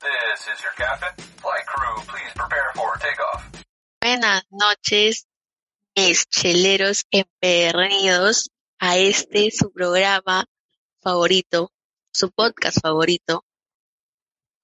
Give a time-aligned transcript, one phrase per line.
[0.00, 1.12] This is your captain.
[1.42, 3.64] Flight crew, please prepare for takeoff.
[4.00, 5.26] Buenas noches,
[5.94, 10.46] mis cheleros empedernidos, a este su programa
[11.02, 11.70] favorito,
[12.14, 13.44] su podcast favorito,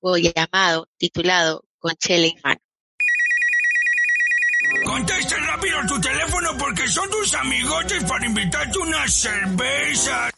[0.00, 2.60] o llamado, titulado Con Chela en mano.
[4.86, 10.30] Contesta rápido tu teléfono porque son tus amigotes para invitarte una cerveza.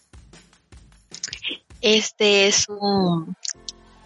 [1.81, 3.37] Este es un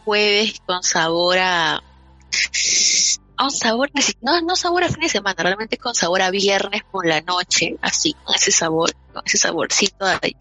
[0.04, 1.82] jueves con sabor a,
[3.36, 3.90] a un sabor,
[4.20, 7.76] no, no sabor a fin de semana, realmente con sabor a viernes por la noche,
[7.82, 10.36] así, con ese sabor, con ese saborcito ahí,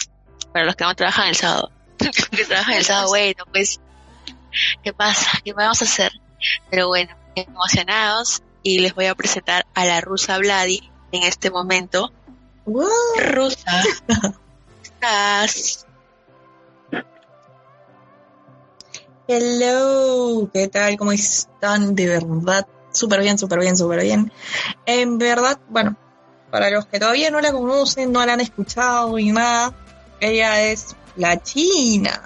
[0.51, 1.71] para los que no trabajan el sábado.
[1.99, 3.79] Los que trabajan el sábado, bueno, pues,
[4.83, 5.39] ¿qué pasa?
[5.43, 6.11] ¿Qué vamos a hacer?
[6.69, 12.11] Pero bueno, emocionados y les voy a presentar a la rusa Vladi en este momento.
[12.65, 13.83] Rusa,
[14.83, 15.85] ¿estás?
[19.27, 20.97] Hello, ¿qué tal?
[20.97, 21.95] ¿Cómo están?
[21.95, 24.31] De verdad, súper bien, súper bien, súper bien.
[24.85, 25.95] En verdad, bueno,
[26.49, 29.73] para los que todavía no la conocen, no la han escuchado y nada,
[30.19, 32.23] ella es la China.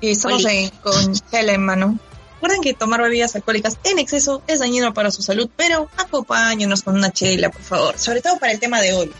[0.00, 1.98] Y estamos en, con Chela en mano.
[2.34, 6.96] Recuerden que tomar bebidas alcohólicas en exceso es dañino para su salud, pero acompáñenos con
[6.96, 7.98] una chela, por favor.
[7.98, 9.12] Sobre todo para el tema de hoy.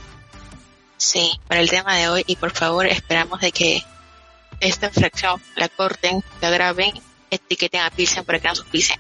[0.99, 3.83] Sí, para el tema de hoy y por favor esperamos de que
[4.61, 6.93] esta infracción la corten, la graben,
[7.31, 8.99] etiqueten a Pilsen para que no suspicen.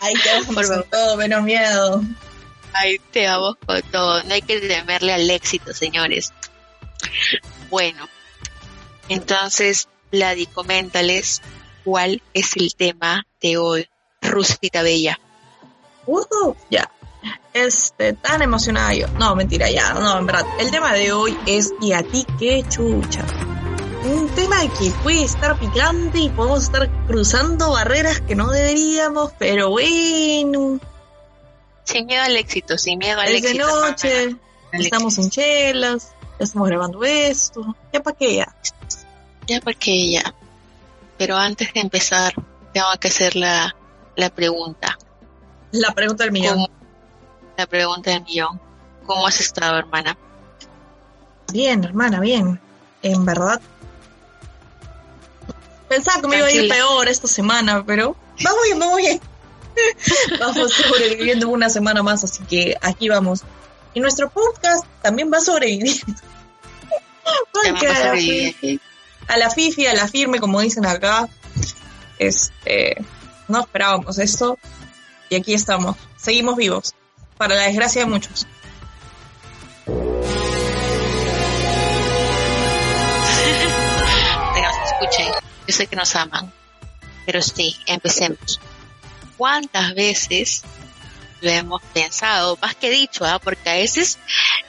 [0.00, 2.02] Ahí te vamos con todo, menos miedo.
[2.72, 4.22] Ahí te vamos con todo.
[4.24, 6.32] No hay que temerle al éxito, señores.
[7.70, 8.08] Bueno,
[9.08, 11.42] entonces, Vladi, coméntales
[11.84, 13.88] cuál es el tema de hoy,
[14.20, 15.18] Rusita Bella.
[16.06, 16.90] Uh, ya.
[17.52, 19.08] Este, tan emocionada yo.
[19.18, 19.94] No, mentira, ya.
[19.94, 20.44] No, en verdad.
[20.58, 23.24] El tema de hoy es ¿y a ti qué chucha?
[24.06, 29.70] Un tema que puede estar picante y podemos estar cruzando barreras que no deberíamos, pero
[29.70, 30.78] bueno.
[31.84, 33.66] Sin miedo al éxito, sin miedo al es éxito.
[33.66, 34.36] de noche,
[34.72, 37.74] estamos en chelas, ya estamos grabando esto.
[37.92, 38.54] ¿Ya para qué ya?
[39.46, 40.34] Ya porque ya.
[41.18, 42.34] Pero antes de empezar,
[42.72, 43.74] tengo que hacer la,
[44.16, 44.98] la pregunta.
[45.72, 46.54] La pregunta del millón.
[46.54, 46.68] ¿Cómo-
[47.56, 48.60] la pregunta del millón.
[49.06, 50.18] ¿Cómo has estado, hermana?
[51.52, 52.60] Bien, hermana, bien.
[53.02, 53.60] En verdad.
[55.88, 59.20] Pensaba que me iba a ir peor esta semana, pero vamos bien, vamos bien.
[60.40, 63.42] vamos sobreviviendo una semana más, así que aquí vamos.
[63.94, 66.12] Y nuestro podcast también va sobreviviendo.
[67.52, 68.54] Porque a sobrevivir.
[68.60, 68.80] fifi,
[69.28, 71.28] a la fifi, a la firme, como dicen acá,
[72.18, 72.96] este,
[73.48, 74.58] no esperábamos esto
[75.28, 75.96] y aquí estamos.
[76.16, 76.94] Seguimos vivos,
[77.36, 78.46] para la desgracia de muchos.
[85.66, 86.52] Yo sé que nos aman.
[87.24, 88.60] Pero sí, empecemos.
[89.36, 90.62] ¿Cuántas veces
[91.40, 92.56] lo hemos pensado?
[92.62, 93.38] Más que dicho, ¿ah?
[93.38, 94.18] porque a veces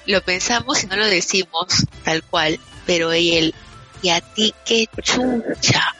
[0.06, 2.60] lo pensamos y no lo decimos tal cual.
[2.86, 3.54] Pero él,
[4.02, 5.96] y a ti qué chucha.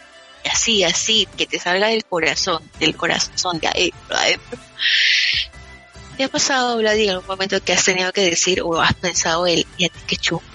[0.52, 4.60] Así, así, que te salga del corazón, del corazón de adentro, adentro.
[6.16, 9.46] ¿Te ha pasado, Vladi, en algún momento que has tenido que decir o has pensado
[9.46, 10.46] él, y a ti qué chucha?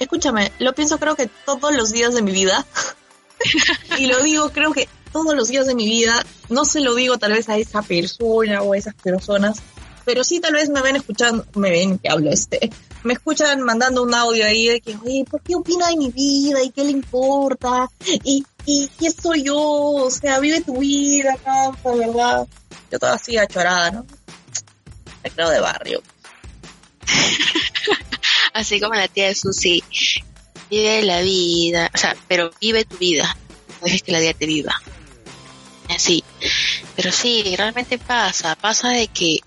[0.00, 2.66] Escúchame, lo pienso creo que todos los días de mi vida.
[3.98, 6.24] y lo digo creo que todos los días de mi vida.
[6.48, 9.58] No se lo digo tal vez a esa persona o a esas personas.
[10.04, 12.70] Pero sí tal vez me ven escuchando, me ven que hablo este,
[13.02, 16.62] me escuchan mandando un audio ahí de que, oye, ¿por qué opina de mi vida?
[16.62, 17.88] ¿Y qué le importa?
[18.24, 19.58] ¿Y, y quién soy yo?
[19.58, 22.46] O sea, vive tu vida, causa, ¿verdad?
[22.90, 24.06] Yo toda así achorada, ¿no?
[25.22, 26.02] Me creo de barrio.
[28.54, 29.82] así como la tía de Susi,
[30.70, 33.36] vive la vida, o sea, pero vive tu vida,
[33.80, 34.80] no dejes que la vida te viva.
[35.88, 36.22] Así.
[36.96, 39.40] Pero sí, realmente pasa, pasa de que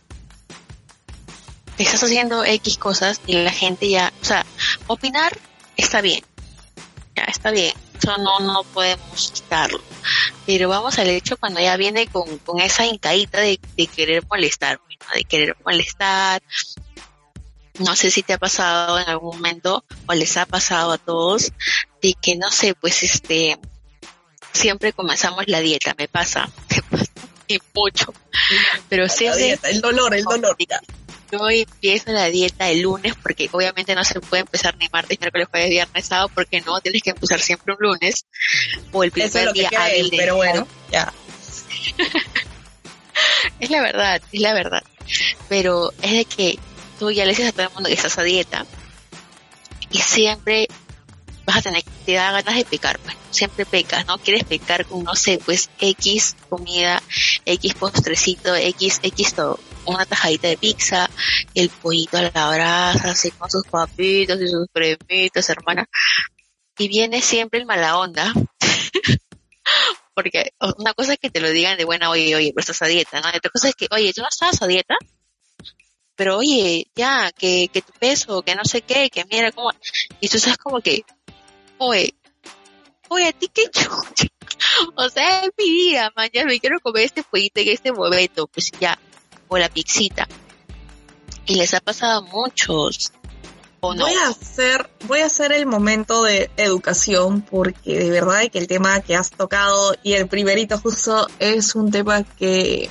[1.78, 4.46] estás haciendo X cosas y la gente ya, o sea,
[4.88, 5.38] opinar
[5.78, 6.24] está bien,
[7.16, 9.82] ya está bien, eso no, no podemos quitarlo.
[10.46, 14.82] Pero vamos al hecho cuando ya viene con, con esa incaíta de, de querer molestar,
[15.14, 16.44] de querer molestar,
[17.80, 21.52] no sé si te ha pasado en algún momento o les ha pasado a todos
[22.02, 23.58] de que no sé, pues este
[24.52, 27.12] siempre comenzamos la dieta, me pasa, me pasa
[27.48, 28.14] y mucho,
[28.90, 30.56] pero La siempre dieta, el dolor, el dolor.
[31.32, 35.48] yo empiezo la dieta el lunes porque obviamente no se puede empezar ni martes, miércoles,
[35.50, 38.26] jueves, viernes, sábado porque no tienes que empezar siempre un lunes
[38.92, 41.14] o el Eso es primer lo que día creen, hábil de pero bueno, ya.
[43.60, 44.84] Es la verdad, es la verdad.
[45.50, 46.60] Pero es de que
[47.00, 48.66] tú ya le dices a todo el mundo que estás a dieta
[49.90, 50.68] y siempre
[51.46, 54.18] vas a tener, te da ganas de pecar, pues siempre pecas, ¿no?
[54.18, 57.02] Quieres pecar con, no sé, pues X comida,
[57.46, 59.60] X postrecito, X, X todo.
[59.86, 61.10] Una tajadita de pizza,
[61.54, 65.90] el pollito a la brasa, así con sus papitos y sus cremitas, hermana.
[66.78, 68.32] Y viene siempre el mala onda.
[70.16, 72.86] Porque una cosa es que te lo digan de buena, oye, oye, pero estás a
[72.86, 73.28] dieta, ¿no?
[73.34, 74.96] Y otra cosa es que, oye, tú no estás a dieta,
[76.16, 79.72] pero oye, ya, que, que tu peso, que no sé qué, que mira cómo,
[80.20, 81.04] y tú sabes como que,
[81.78, 82.14] oye,
[83.10, 84.28] oye, a ti qué chucha,
[84.96, 88.72] o sea, es mi man, ya me quiero comer este pollito en este momento, pues
[88.80, 88.98] ya,
[89.48, 90.28] o la pixita.
[91.46, 93.12] Y les ha pasado a muchos,
[93.82, 94.06] o no.
[94.06, 98.68] Voy a hacer, voy a hacer el momento de educación porque de verdad que el
[98.68, 102.90] tema que has tocado y el primerito justo es un tema que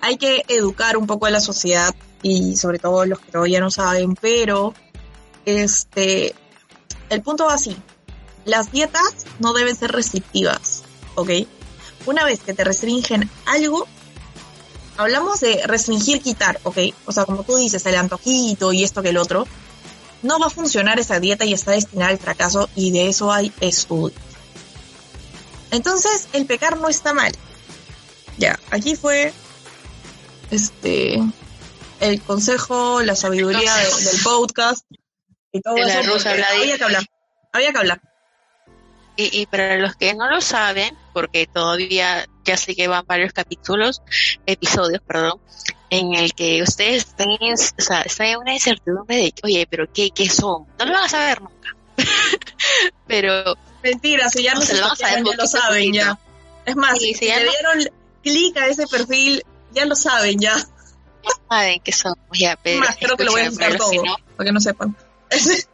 [0.00, 3.70] hay que educar un poco a la sociedad y sobre todo los que todavía no
[3.70, 4.74] saben, pero
[5.44, 6.34] este
[7.08, 7.76] el punto va así.
[8.44, 10.82] Las dietas no deben ser restrictivas,
[11.14, 11.30] ¿ok?
[12.06, 13.86] Una vez que te restringen algo,
[14.96, 16.78] hablamos de restringir, quitar, ¿ok?
[17.06, 19.46] O sea, como tú dices, el antojito y esto que el otro,
[20.22, 23.52] no va a funcionar esa dieta y está destinada al fracaso y de eso hay
[23.60, 24.20] estudios.
[25.70, 27.32] Entonces, el pecar no está mal.
[28.38, 29.32] Ya, aquí fue
[30.50, 31.20] este
[32.00, 34.84] el consejo, la sabiduría de- del podcast
[35.52, 36.12] y todo De la eso.
[36.12, 37.04] rusa había que hablar.
[37.52, 38.00] Había que hablar.
[39.18, 43.32] Y, y para los que no lo saben, porque todavía ya sé que van varios
[43.32, 44.02] capítulos,
[44.44, 45.40] episodios, perdón,
[45.88, 49.90] en el que ustedes están en, o sea, están en una incertidumbre de, oye, pero
[49.90, 50.66] ¿qué, qué son?
[50.78, 51.74] No lo van a saber nunca.
[53.06, 55.94] pero Mentira, si ya No, se lo ver ya lo saben poquito.
[56.04, 56.18] ya.
[56.66, 59.42] Es más, Sí, si le no- dieron clic a ese perfil,
[59.76, 60.56] ya lo saben ya.
[60.56, 62.14] no saben qué son.
[62.32, 64.52] Ya, Es pero más, creo que lo voy a buscar que todo, no- para que
[64.52, 64.96] no sepan.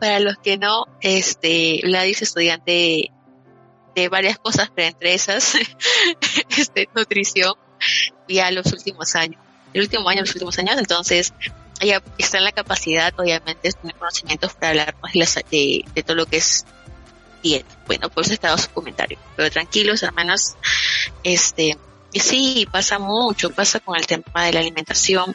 [0.00, 3.10] Para los que no, este, Vlad es estudiante
[3.94, 5.54] de, varias cosas, pero entre esas,
[6.56, 7.54] este, nutrición,
[8.28, 9.40] ya los últimos años,
[9.72, 11.32] el último año, los últimos años, entonces,
[11.80, 16.16] ella está en la capacidad, obviamente, de tener conocimientos para hablarnos de, de, de todo
[16.16, 16.64] lo que es
[17.42, 17.78] dieta.
[17.86, 19.18] Bueno, por eso estaba su comentario.
[19.36, 20.56] Pero tranquilos, hermanos,
[21.22, 21.78] este,
[22.16, 25.34] y sí, pasa mucho, pasa con el tema de la alimentación.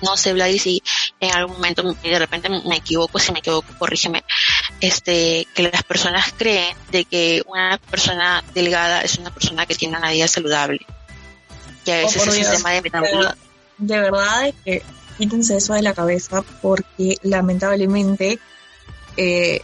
[0.00, 0.80] No sé, Vlad, si
[1.18, 4.22] en algún momento de repente me equivoco, si me equivoco, corrígeme,
[4.80, 9.98] este, que las personas creen de que una persona delgada es una persona que tiene
[9.98, 10.86] una vida saludable.
[11.84, 12.46] Que a Oh, veces por el Dios.
[12.48, 13.32] sistema de metabolismo
[13.78, 14.82] De verdad es que
[15.18, 18.38] quítense eso de la cabeza porque lamentablemente
[19.16, 19.62] eh,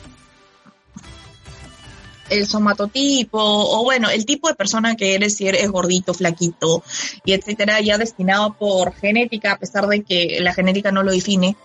[2.31, 6.83] el somatotipo o bueno, el tipo de persona que eres, si eres gordito, flaquito
[7.25, 11.57] y etcétera, ya destinado por genética, a pesar de que la genética no lo define,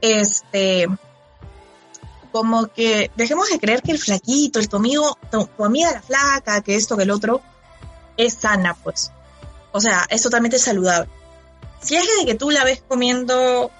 [0.00, 0.88] este
[2.32, 6.02] como que dejemos de creer que el flaquito, el tu amigo, tu, tu amiga la
[6.02, 7.42] flaca, que esto, que el otro,
[8.16, 9.12] es sana, pues.
[9.70, 11.10] O sea, es totalmente saludable.
[11.80, 13.70] Si es de que tú la ves comiendo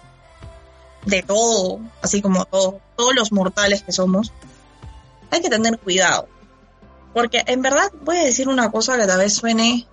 [1.07, 4.33] de todo, así como todo, todos los mortales que somos,
[5.33, 6.29] hay que tener cuidado.
[7.12, 9.87] Porque en verdad voy a decir una cosa que tal vez suene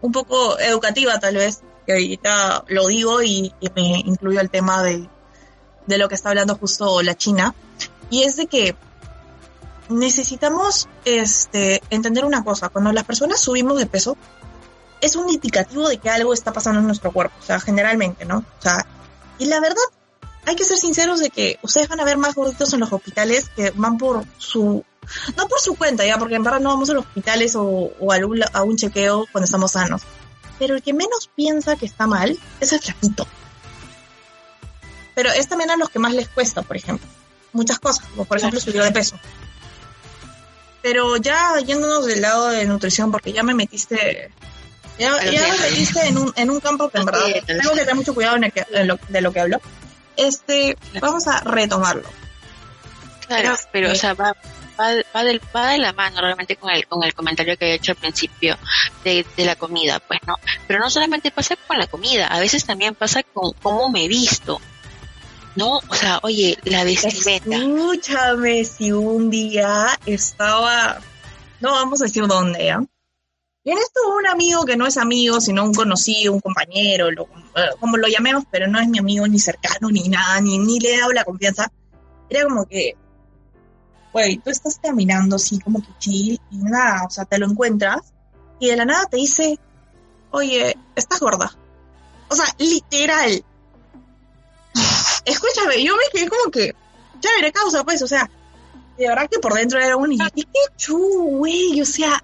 [0.00, 4.82] un poco educativa, tal vez, que ahorita lo digo y, y me incluyo el tema
[4.82, 5.08] de,
[5.86, 7.54] de lo que está hablando justo la China,
[8.10, 8.76] y es de que
[9.88, 14.16] necesitamos este, entender una cosa, cuando las personas subimos de peso,
[15.00, 18.38] es un indicativo de que algo está pasando en nuestro cuerpo, o sea, generalmente, ¿no?
[18.38, 18.86] O sea,
[19.38, 19.82] y la verdad,
[20.46, 23.48] hay que ser sinceros de que ustedes van a ver más gorditos en los hospitales
[23.54, 24.84] que van por su,
[25.36, 27.62] no por su cuenta, ya, porque en verdad no vamos a los hospitales o,
[27.98, 30.02] o a, un, a un chequeo cuando estamos sanos.
[30.58, 33.26] Pero el que menos piensa que está mal es el flaquito.
[35.14, 37.06] Pero es también a los que más les cuesta, por ejemplo.
[37.52, 39.16] Muchas cosas, como por ejemplo subir de peso.
[40.82, 44.32] Pero ya yéndonos del lado de nutrición, porque ya me metiste
[44.98, 47.94] ya, ya me metiste en un, en un campo que en verdad tengo que tener
[47.94, 49.60] mucho cuidado en, el que- en lo, de lo que hablo.
[50.16, 52.08] Este, vamos a retomarlo.
[53.26, 54.34] Claro, Pero- o sea, va,
[54.78, 57.74] va, va, del, va de la mano realmente con el, con el comentario que he
[57.74, 58.58] hecho al principio
[59.04, 60.36] de, de la comida, pues no.
[60.66, 64.08] Pero no solamente pasa con la comida, a veces también pasa con cómo me he
[64.08, 64.60] visto.
[65.54, 67.56] No, o sea, oye, la vestimenta.
[67.56, 70.98] Escúchame, si un día estaba,
[71.60, 72.80] no vamos a decir dónde, ¿ya?
[73.64, 77.70] Y en esto un amigo que no es amigo, sino un conocido, un compañero, eh,
[77.78, 80.94] como lo llamemos, pero no es mi amigo ni cercano, ni nada, ni, ni le
[80.94, 81.70] he dado la confianza.
[82.28, 82.96] Era como que,
[84.12, 88.12] güey, tú estás caminando así como que chill y nada, o sea, te lo encuentras
[88.58, 89.60] y de la nada te dice,
[90.32, 91.52] oye, estás gorda.
[92.28, 93.44] O sea, literal.
[95.24, 96.74] Escúchame, yo me quedé como que,
[97.20, 98.28] chévere causa, pues, o sea,
[98.98, 102.22] de verdad que por dentro era un, y qué chu, güey, o sea,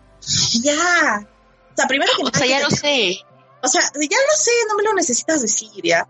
[0.62, 1.26] ya.
[1.72, 3.18] O sea, primero que O nada, sea, ya lo sé.
[3.62, 6.08] o sea, ya lo sé, no me lo necesitas decir, ¿ya?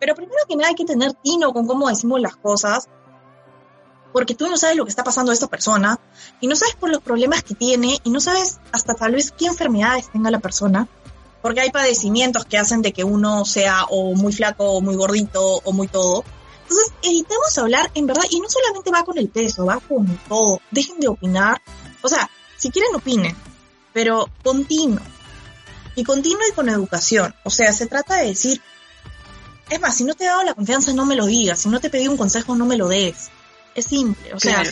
[0.00, 2.88] Pero primero que nada hay que tener tino con cómo decimos las cosas,
[4.12, 5.98] porque tú no sabes lo que está pasando a esta persona,
[6.40, 9.46] y no sabes por los problemas que tiene, y no sabes hasta tal vez qué
[9.46, 10.88] enfermedades tenga la persona,
[11.42, 15.60] porque hay padecimientos que hacen de que uno sea o muy flaco, o muy gordito,
[15.64, 16.24] o muy todo.
[16.62, 20.60] Entonces, evitemos hablar en verdad, y no solamente va con el peso, va con todo.
[20.70, 21.60] Dejen de opinar.
[22.02, 23.36] O sea, si quieren opinen,
[23.94, 25.00] pero continuo
[25.96, 27.34] y continuo y con educación.
[27.44, 28.60] O sea, se trata de decir,
[29.70, 31.60] es más, si no te he dado la confianza, no me lo digas.
[31.60, 33.30] Si no te pedí un consejo, no me lo des.
[33.74, 34.34] Es simple.
[34.34, 34.70] O sea, Claro.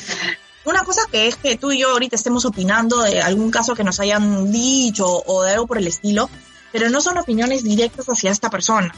[0.67, 3.85] una cosa que es que tú y yo ahorita estemos opinando de algún caso que
[3.85, 6.29] nos hayan dicho o de algo por el estilo,
[6.73, 8.95] pero no son opiniones directas hacia esta persona.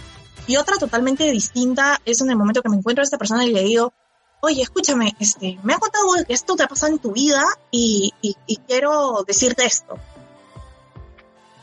[0.47, 3.53] Y otra totalmente distinta es en el momento que me encuentro a esta persona y
[3.53, 3.93] le digo,
[4.43, 8.13] oye, escúchame, este, me ha contado que esto te ha pasado en tu vida y,
[8.21, 9.99] y- y quiero decirte esto.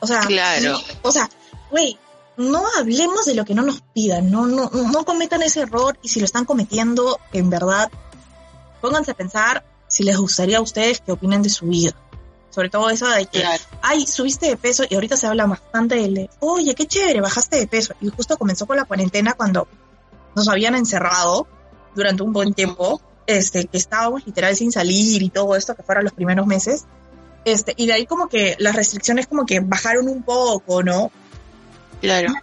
[0.02, 0.78] O sea, Claro.
[0.78, 1.30] sí, o sea,
[1.70, 1.98] güey,
[2.38, 6.10] no hablemos de lo que no nos pidan, no, no, no cometan ese error y
[6.10, 7.90] si lo están cometiendo, en verdad,
[8.82, 11.94] pónganse a pensar si les gustaría a ustedes que opinen de su vida.
[12.50, 13.64] Sobre todo eso de que, Claro.
[13.82, 17.68] ay, subiste de peso y ahorita se habla bastante de, oye, qué chévere, bajaste de
[17.68, 17.94] peso.
[18.02, 19.68] Y justo comenzó con la cuarentena cuando
[20.36, 21.48] nos habían encerrado
[21.96, 26.04] durante un buen tiempo, este, que estábamos literal sin salir y todo esto, que fueron
[26.04, 26.86] los primeros meses.
[27.46, 31.12] Este, y de ahí como que las restricciones como que bajaron un poco, ¿no?
[32.02, 32.34] Claro.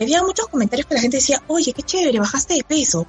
[0.00, 3.06] había muchos comentarios que la gente decía, oye, qué chévere, bajaste de peso.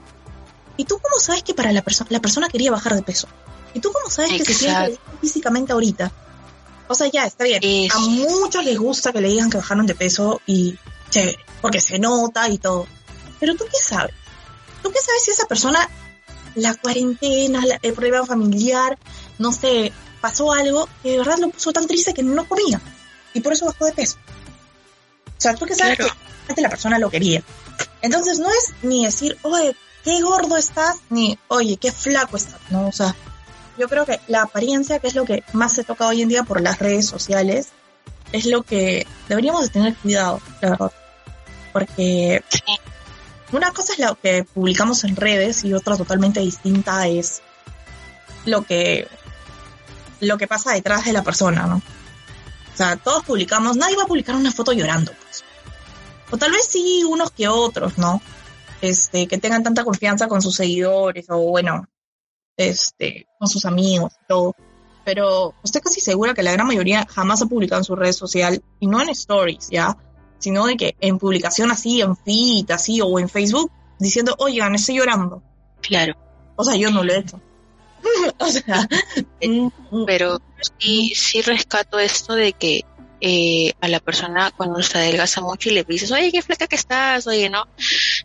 [0.78, 3.28] ¿Y tú cómo sabes que para la persona, la persona quería bajar de peso?
[3.74, 5.02] ¿Y tú cómo sabes que se siente Exacto.
[5.08, 6.12] bien físicamente ahorita?
[6.88, 7.62] O sea, ya, está bien.
[7.92, 10.78] A muchos les gusta que le digan que bajaron de peso y
[11.10, 12.86] chévere, porque se nota y todo.
[13.40, 14.14] Pero tú qué sabes?
[14.84, 15.90] ¿Tú qué sabes si esa persona,
[16.56, 18.98] la cuarentena, la- el problema familiar,
[19.40, 19.92] no sé,
[20.26, 22.82] pasó algo que de verdad lo puso tan triste que no comía
[23.36, 24.18] y por eso bajó de peso?
[25.28, 26.16] O sea, tú qué sabes Claro.
[26.56, 27.44] que la persona lo quería.
[28.02, 32.88] Entonces no es ni decir, oye, qué gordo estás, ni, oye, qué flaco estás, ¿no?
[32.88, 33.16] O sea,
[33.78, 36.42] yo creo que la apariencia, que es lo que más se toca hoy en día
[36.42, 37.68] por las redes sociales,
[38.32, 40.92] es lo que deberíamos de tener cuidado, la verdad.
[41.72, 42.44] Porque
[43.52, 47.44] una cosa es lo que publicamos en redes y otra totalmente distinta es
[48.46, 49.08] lo que
[50.26, 51.78] lo que pasa detrás de la persona, ¿no?
[51.78, 55.44] O sea, todos publicamos, nadie va a publicar una foto llorando, pues.
[56.32, 58.22] O tal vez sí unos que otros, ¿no?
[58.82, 61.88] Este, que tengan tanta confianza con sus seguidores o bueno,
[62.58, 64.56] este, con sus amigos y todo.
[65.06, 68.62] Pero estoy casi segura que la gran mayoría jamás ha publicado en su red social
[68.80, 69.96] y no en stories, ¿ya?
[70.40, 74.98] Sino de que en publicación así, en feed, así, o en Facebook, diciendo, oigan, estoy
[74.98, 75.44] llorando.
[75.82, 76.16] Claro.
[76.56, 77.40] O sea, yo no lo he hecho.
[78.40, 78.88] o sea,
[79.42, 80.42] mm, Pero
[80.80, 82.86] sí, sí rescato esto de que
[83.22, 86.76] eh, a la persona cuando se adelgaza mucho y le dices, oye, qué flaca que
[86.76, 87.68] estás, oye, ¿no?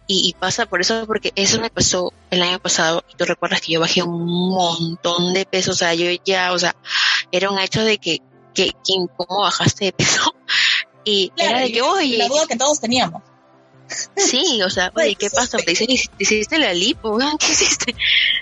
[0.07, 3.61] Y, y pasa por eso, porque eso me pasó el año pasado y tú recuerdas
[3.61, 6.75] que yo bajé un montón de peso, o sea, yo ya, o sea,
[7.33, 8.21] era un hecho de que,
[8.53, 10.35] que, que ¿cómo bajaste de peso?
[11.03, 13.23] Y claro, era de que, oye, la duda que todos teníamos.
[14.17, 15.59] Sí, o sea, oye, ¿qué pasa?
[15.59, 17.95] Te dicen, te hiciste la lipo, ¿qué hiciste?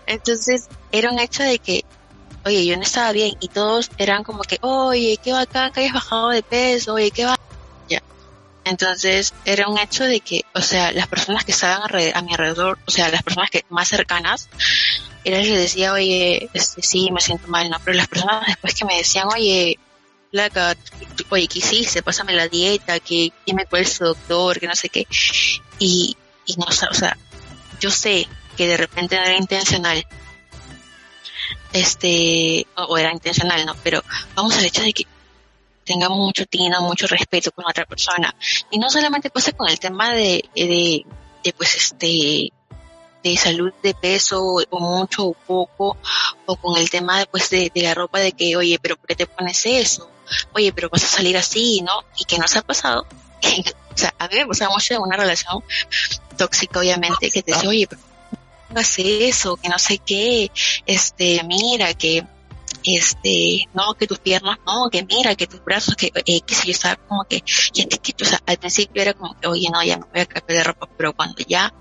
[0.06, 1.84] Entonces, era un hecho de que,
[2.44, 5.94] oye, yo no estaba bien y todos eran como que, oye, qué bacán que hayas
[5.94, 7.46] bajado de peso, oye, qué bacán.
[7.88, 8.02] Ya.
[8.64, 12.78] Entonces, era un hecho de que, o sea, las personas que estaban a mi alrededor,
[12.86, 14.48] o sea, las personas que más cercanas,
[15.24, 17.78] era les decía, oye, este, sí, me siento mal, ¿no?
[17.84, 19.78] Pero las personas después que me decían, oye,
[20.30, 20.76] Placa,
[21.30, 22.02] oye, ¿qué hiciste?
[22.02, 25.06] Pásame la dieta, que dime cuál es tu doctor, que no sé qué.
[25.78, 26.16] Y,
[26.46, 27.16] y no, o sea,
[27.80, 30.04] yo sé que de repente era intencional,
[31.72, 33.74] este, o, era intencional, ¿no?
[33.82, 34.02] Pero
[34.34, 35.06] vamos al hecho de que
[35.84, 38.34] tengamos mucho tino, mucho respeto con otra persona.
[38.70, 41.06] Y no solamente pasa con el tema de, de,
[41.44, 42.52] de pues, este,
[43.22, 45.96] de salud de peso o, mucho o poco
[46.46, 49.16] o con el tema pues de, de la ropa de que oye pero ¿por qué
[49.16, 50.08] te pones eso?
[50.54, 52.02] Oye pero vas a salir así ¿no?
[52.16, 53.06] y que nos ha pasado
[53.94, 55.62] o sea a mí me pasaba mucho en una relación
[56.36, 58.38] tóxica obviamente que te dice oye pero no
[58.70, 60.50] hagas eso que no sé qué
[60.86, 62.24] este mira que
[62.84, 66.68] este, no, que tus piernas, no, que mira, que tus brazos, que, eh, que si
[66.68, 67.42] yo estaba como que,
[67.72, 70.20] ya te quito, o sea, al principio era como que, oye, no, ya me voy
[70.20, 71.72] a cambiar de ropa, pero cuando ya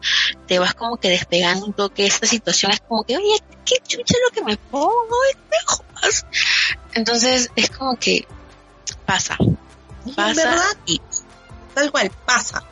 [0.48, 4.34] te vas como que despegando toque, esta situación es como que, oye, qué chucha lo
[4.34, 5.86] que me pongo, es mejor.
[6.94, 8.28] Entonces, es como que
[8.96, 9.38] pasa,
[10.06, 11.02] Y en pasa verdad, y
[11.74, 12.64] tal cual, pasa.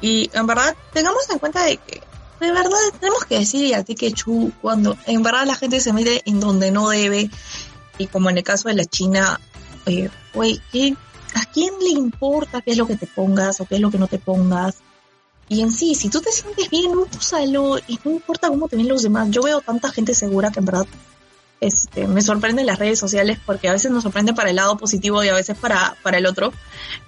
[0.00, 2.02] Y en verdad, tengamos en cuenta de que,
[2.40, 5.92] de verdad, tenemos que decir a ti que chu, cuando en verdad la gente se
[5.92, 7.30] mete en donde no debe,
[7.98, 9.38] y como en el caso de la China,
[9.86, 10.96] eh, güey, ¿qué-
[11.34, 13.98] ¿a quién le importa qué es lo que te pongas o qué es lo que
[13.98, 14.76] no te pongas?
[15.48, 18.88] Y en sí, si tú te sientes bien, úsalo y no importa cómo te ven
[18.88, 19.28] los demás.
[19.30, 20.86] Yo veo tanta gente segura que en verdad
[21.60, 25.22] este, me sorprende las redes sociales porque a veces nos sorprende para el lado positivo
[25.22, 26.52] y a veces para, para el otro.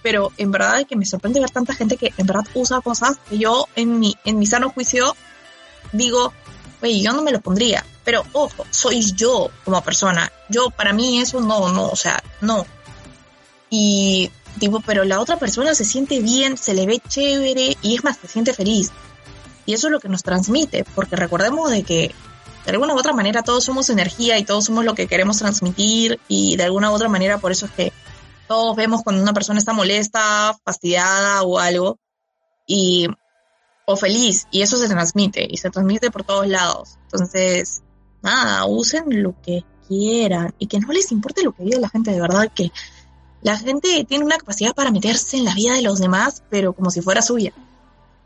[0.03, 3.19] Pero en verdad es que me sorprende ver tanta gente que en verdad usa cosas
[3.29, 5.17] que yo en mi, en mi sano juicio
[5.93, 6.33] digo,
[6.83, 7.85] oye, yo no me lo pondría.
[8.05, 10.31] Pero ojo, soy yo como persona.
[10.49, 12.67] Yo, para mí eso no, no, o sea, no.
[13.71, 18.05] Y tipo, pero la otra persona se siente bien, se le ve chévere y es
[18.05, 18.91] más, se siente feliz.
[19.65, 22.15] Y eso es lo que nos transmite, porque recordemos de que
[22.65, 26.21] de alguna u otra manera todos somos energía y todos somos lo que queremos transmitir
[26.29, 27.93] y de alguna u otra manera por eso es que
[28.47, 31.99] todos vemos cuando una persona está molesta, fastidiada o algo
[32.67, 33.09] y
[33.87, 36.99] o feliz y eso se transmite y se transmite por todos lados.
[37.05, 37.83] Entonces,
[38.23, 42.13] nada, usen lo que quieran y que no les importe lo que diga la gente
[42.13, 42.71] de verdad que
[43.43, 46.91] la gente tiene una capacidad para meterse en la vida de los demás, pero como
[46.91, 47.53] si fuera suya.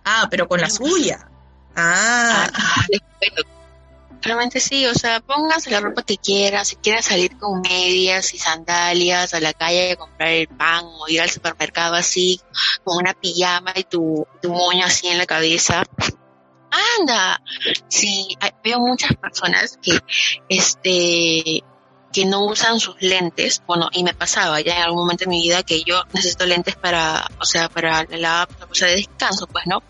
[0.04, 1.28] Ah, pero con la suya.
[1.74, 3.55] Ah, Ah, bueno,
[4.26, 8.38] realmente sí, o sea, pónganse la ropa que quieran, si quieren salir con medias y
[8.38, 12.40] sandalias a la calle a comprar el pan o ir al supermercado así,
[12.84, 15.82] con una pijama y tu, tu moño así en la cabeza.
[17.00, 17.40] Anda,
[17.88, 19.98] sí, hay- veo muchas personas que,
[20.48, 21.62] este,
[22.12, 25.42] que no usan sus lentes, bueno, y me pasaba ya en algún momento de mi
[25.42, 29.64] vida que yo necesito lentes para, o sea, para la, la cosa de descanso, pues,
[29.66, 29.82] ¿no?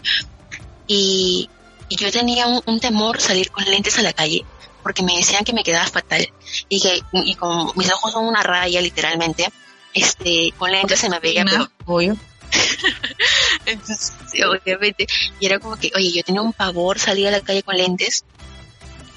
[0.86, 1.48] Y,
[1.88, 4.44] y yo tenía un, un temor salir con lentes a la calle
[4.86, 6.32] porque me decían que me quedaba fatal.
[6.68, 9.48] Y que y como mis ojos son una raya literalmente.
[9.92, 11.44] Este con lentes se me veía
[11.86, 12.16] obvio.
[13.66, 14.12] entonces,
[14.48, 15.08] obviamente.
[15.40, 18.24] Y era como que oye yo tenía un pavor salir a la calle con lentes.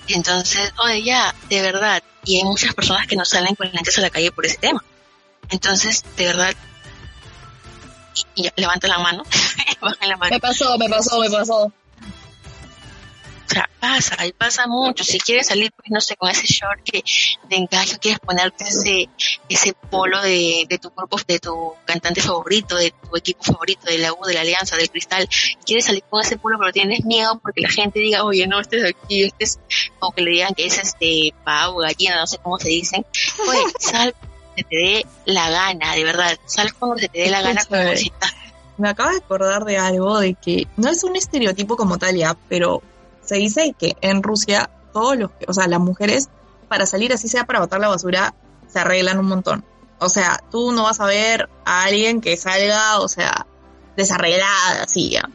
[0.07, 2.01] Entonces oye ya de verdad.
[2.25, 4.83] Y hay muchas personas que no salen con lentes a la calle por ese tema.
[5.49, 6.55] Entonces de verdad
[8.33, 9.23] y, y levanta la mano.
[9.81, 10.31] Baja la mano.
[10.31, 11.71] Me pasó, me pasó, me pasó.
[13.49, 15.03] O sea, pasa, y pasa mucho.
[15.03, 17.03] Si quieres salir, pues no sé, con ese short que
[17.49, 19.09] de encaje, quieres ponerte ese,
[19.49, 23.97] ese polo de, de tu grupo, de tu cantante favorito, de tu equipo favorito, de
[23.97, 25.27] la U, de la Alianza, del Cristal,
[25.65, 28.77] quieres salir con ese polo, pero tienes miedo porque la gente diga, oye, no, este
[28.77, 29.59] es aquí, este es,
[29.99, 33.03] o que le digan que es este pavo, gallina, no sé cómo se dicen.
[33.45, 34.13] Pues, sal
[34.55, 36.37] se te dé la gana, de verdad.
[36.45, 37.97] Sal cuando se te dé la gana, como Chévere.
[37.97, 38.35] si estás
[38.77, 42.37] Me acabo de acordar de algo de que no es un estereotipo como tal ya,
[42.47, 42.83] pero
[43.29, 46.29] se dice que en Rusia todos los, o sea, las mujeres
[46.67, 48.33] para salir así sea para botar la basura
[48.67, 49.63] se arreglan un montón.
[49.99, 53.45] O sea, tú no vas a ver a alguien que salga, o sea,
[53.95, 55.29] desarreglada así ya.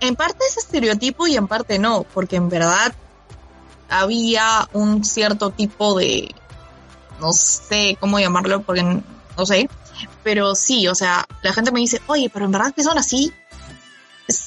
[0.00, 2.92] En parte es estereotipo y en parte no, porque en verdad
[3.88, 6.34] había un cierto tipo de,
[7.20, 9.70] no sé cómo llamarlo, porque no sé,
[10.22, 13.32] pero sí, o sea, la gente me dice, oye, pero en verdad que son así.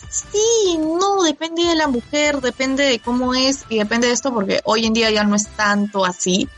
[0.10, 4.60] Sí, no, depende de la mujer, depende de cómo es y depende de esto porque
[4.64, 6.50] hoy en día ya no es tanto así.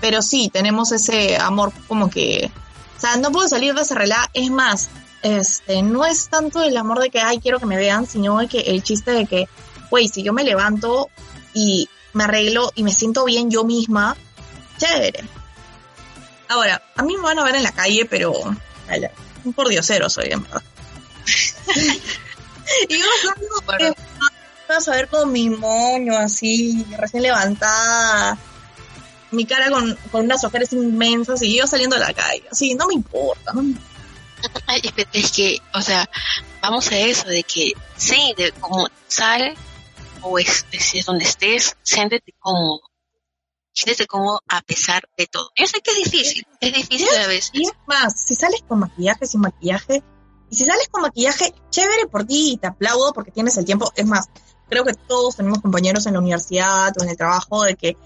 [0.00, 2.50] Pero sí, tenemos ese amor como que,
[2.96, 4.30] o sea, no puedo salir desarreglada.
[4.34, 4.88] Es más,
[5.22, 8.48] este, no es tanto el amor de que, ay, quiero que me vean, sino de
[8.48, 9.48] que el chiste de que,
[9.90, 11.08] güey, si yo me levanto
[11.54, 14.16] y me arreglo y me siento bien yo misma,
[14.78, 15.24] chévere.
[16.48, 18.32] Ahora, a mí me van a ver en la calle, pero
[19.44, 20.62] un por diosero soy, en verdad.
[22.88, 23.92] y yo salgo que
[24.68, 28.38] vas a ver con mi moño así, recién levantada,
[29.30, 32.44] mi cara con, con unas ojeras inmensas y yo saliendo a la calle.
[32.50, 33.74] Así, no me importa, no me
[34.66, 34.80] Ay,
[35.12, 36.08] es- que, o sea,
[36.60, 39.54] vamos a eso, de que sí, de como sal
[40.20, 40.64] o es
[41.06, 42.80] donde estés, siéntete cómodo.
[43.74, 45.50] Siéntete cómodo a pesar de todo.
[45.56, 47.50] Yo sé que es difícil, es difícil a veces.
[47.54, 50.02] Y es más, si sales con maquillaje, sin maquillaje,
[50.52, 53.90] y si sales con maquillaje, chévere por ti y te aplaudo porque tienes el tiempo.
[53.96, 54.28] Es más,
[54.68, 57.96] creo que todos tenemos compañeros en la universidad o en el trabajo de que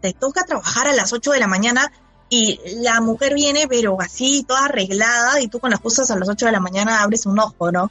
[0.00, 1.90] te toca trabajar a las 8 de la mañana
[2.28, 6.28] y la mujer viene, pero así, toda arreglada, y tú con las cosas a las
[6.28, 7.90] 8 de la mañana abres un ojo, ¿no?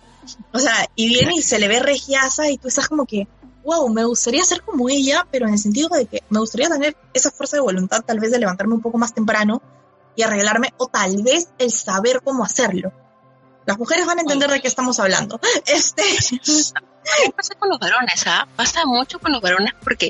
[0.54, 3.28] O sea, y viene y se le ve regiasa y tú estás como que,
[3.66, 6.96] wow, me gustaría ser como ella, pero en el sentido de que me gustaría tener
[7.14, 9.62] esa fuerza de voluntad, tal vez de levantarme un poco más temprano
[10.16, 12.94] y arreglarme, o tal vez el saber cómo hacerlo.
[13.68, 15.40] Las mujeres van a entender de qué estamos hablando.
[15.66, 16.02] Este.
[16.32, 18.26] ¿Qué pasa con los varones?
[18.26, 18.48] ¿ah?
[18.56, 20.10] Pasa mucho con los varones porque,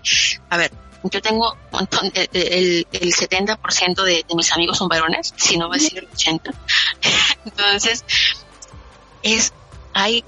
[0.50, 0.72] a ver,
[1.04, 5.58] yo tengo un montón, el, el, el 70% de, de mis amigos son varones, si
[5.58, 6.54] no va a decir el 80%.
[7.46, 8.06] Entonces,
[9.24, 9.54] es,
[9.93, 10.24] hay,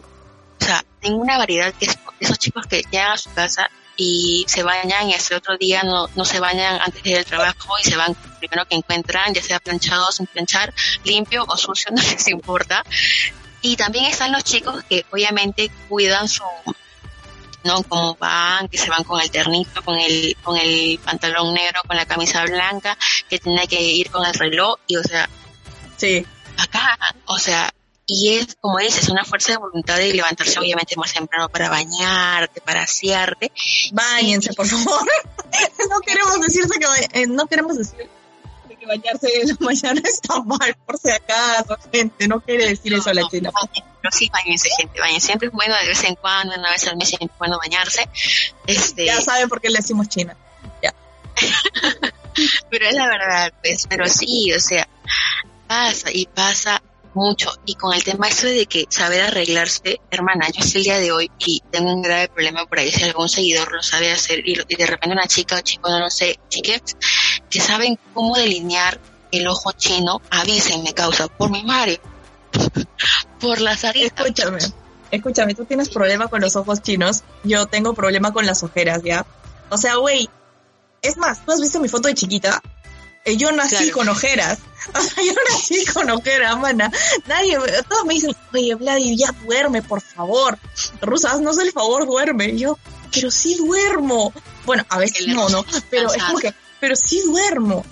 [0.59, 4.45] o sea, tengo una variedad que es esos chicos que llegan a su casa y
[4.47, 7.25] se bañan y hasta el otro día no, no se bañan antes de ir al
[7.25, 11.91] trabajo y se van primero que encuentran, ya sea planchado sin planchar, limpio o sucio,
[11.95, 12.83] no les importa.
[13.61, 16.43] Y también están los chicos que obviamente cuidan su,
[17.65, 17.83] ¿no?
[17.83, 21.97] Como van, que se van con el ternito, con el, con el pantalón negro, con
[21.97, 22.97] la camisa blanca,
[23.29, 25.27] que tiene que ir con el reloj, y o sea,
[25.99, 27.73] Sí, acá, o sea,
[28.09, 32.61] y es, como dices, una fuerza de voluntad de levantarse obviamente más temprano para bañarte,
[32.61, 33.51] para asearte.
[33.91, 35.07] Báñense, por favor.
[35.89, 38.09] no queremos decirse que eh, no queremos decir
[38.79, 42.27] que bañarse en la mañana está mal, por si acaso, gente.
[42.27, 43.51] No quiere decir eso la china.
[43.73, 45.27] Pero sí, bañense, gente, bañense.
[45.27, 48.09] Siempre es bueno de vez en cuando, una vez al mes siempre es bueno bañarse.
[48.65, 50.35] Este, Ya saben por qué le decimos china.
[52.69, 54.89] pero es la verdad, pues, pero sí, o sea,
[55.67, 56.81] pasa y pasa
[57.13, 57.51] mucho.
[57.65, 61.11] Y con el tema eso de que saber arreglarse, hermana, yo hasta el día de
[61.11, 64.59] hoy y tengo un grave problema por ahí, si algún seguidor lo sabe hacer y,
[64.67, 66.81] y de repente una chica o chico, no lo sé, chiques,
[67.49, 68.99] que saben cómo delinear
[69.31, 71.99] el ojo chino, avísenme, causa, por mi madre,
[73.39, 74.25] por las aritas.
[74.25, 74.59] Escúchame,
[75.11, 79.25] escúchame, tú tienes problema con los ojos chinos, yo tengo problema con las ojeras, ¿ya?
[79.69, 80.29] O sea, güey,
[81.01, 82.61] es más, ¿tú has visto mi foto de chiquita?
[83.29, 83.93] Eh, yo nací Claro.
[83.93, 84.59] con ojeras.
[84.95, 86.91] O sea, yo nací con ojeras, mana.
[87.27, 90.57] Nadie, todos me dicen, oye, Vladi, ya duerme, por favor.
[91.01, 92.45] Rusa, haznos el favor, duerme.
[92.49, 92.77] Y yo,
[93.13, 94.33] pero sí duermo.
[94.65, 95.63] Bueno, a veces El no, ¿no?
[95.91, 97.85] Pero es como que, pero sí duermo.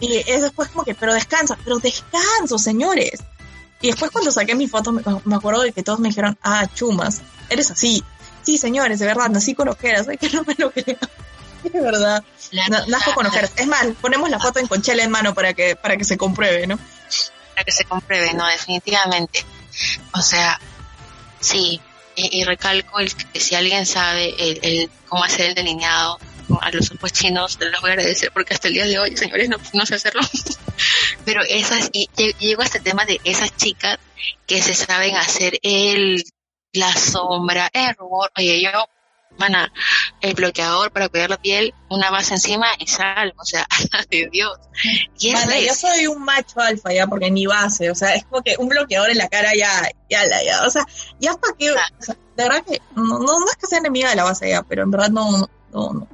[0.00, 3.20] Y es después como que, pero descansa, pero descanso, señores.
[3.82, 6.66] Y después cuando saqué mi foto, me, me acuerdo de que todos me dijeron, ah,
[6.74, 8.02] chumas, eres así.
[8.42, 10.96] Sí, señores, de verdad, nací con ojeras, ay, que no me lo creo.
[11.72, 12.22] De verdad,
[12.68, 13.52] na- nazco con ojeras.
[13.56, 16.66] Es más, ponemos la foto en conchela en mano para que, para que se compruebe,
[16.66, 16.78] ¿no?
[17.54, 19.44] para que se compruebe, no, definitivamente.
[20.12, 20.58] O sea,
[21.40, 21.80] sí,
[22.16, 26.18] y, y recalco el que si alguien sabe el, el cómo hacer el delineado
[26.60, 29.16] a los ojos chinos, te los voy a agradecer porque hasta el día de hoy,
[29.16, 30.20] señores, no, no sé hacerlo.
[31.24, 33.98] Pero esas, y lle- llego a este tema de esas chicas
[34.46, 36.24] que se saben hacer el,
[36.72, 38.70] la sombra, el rubor, oye, yo,
[39.38, 39.72] mana,
[40.20, 43.66] el bloqueador para cuidar la piel, una base encima y salgo, o sea,
[44.10, 44.58] de Dios.
[45.18, 48.24] Y eso Mana, yo soy un macho alfa ya, porque ni base, o sea, es
[48.24, 50.86] como que un bloqueador en la cara ya, ya, la, ya, o sea,
[51.18, 54.10] ya para que, o sea, de verdad que, no, no, no es que sea enemiga
[54.10, 56.08] de la base ya, pero en verdad no, no, no, no,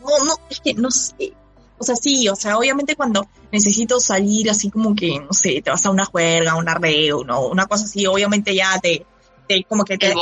[0.00, 1.34] no, no, es que no sé,
[1.80, 5.70] o sea, sí, o sea, obviamente cuando necesito salir así como que, no sé, te
[5.70, 9.06] vas a una juerga, una reo, no, una cosa así, obviamente ya te,
[9.48, 10.12] te como que te,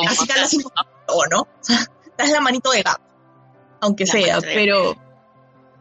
[0.40, 0.70] así un
[1.30, 1.48] ¿no?
[2.18, 3.00] Das la manito de gato,
[3.80, 4.96] aunque La sea, pero,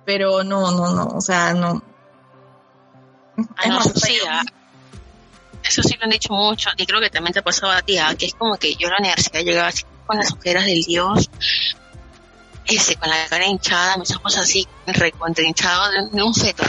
[0.06, 1.82] pero no, no, no, o sea, no.
[3.58, 4.43] Ah, Es no, sí, ah,
[5.63, 8.15] eso sí lo han dicho mucho y creo que también te pasaba a ti, ah,
[8.17, 11.30] que es como que yo a la universidad llegaba así con las ojeras del Dios,
[12.65, 16.63] este, con la cara hinchada, mis ojos así recontrinchados de, de un feto.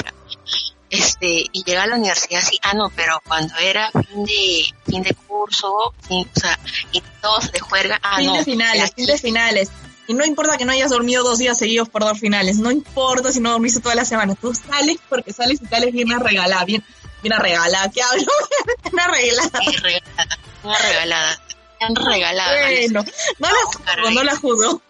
[0.90, 5.02] Este, y llegaba a la universidad así, ah no, pero cuando era fin de, fin
[5.02, 6.58] de curso, fin- o sea,
[6.92, 8.34] y todos de juerga, ah fin no.
[8.36, 9.70] de finales, fin de finales.
[10.06, 13.30] Y no importa que no hayas dormido dos días seguidos por dos finales, no importa
[13.30, 16.82] si no dormiste toda la semana, tú sales porque sales y sales bien arregalada, bien,
[17.22, 18.24] bien arregalada, ¿qué hablo?
[18.84, 19.50] bien arreglada.
[19.66, 21.36] y regalada, una regalada,
[21.80, 22.56] bien regalada.
[22.72, 23.04] Bueno,
[23.38, 24.82] no la juzgo, no la juzgo.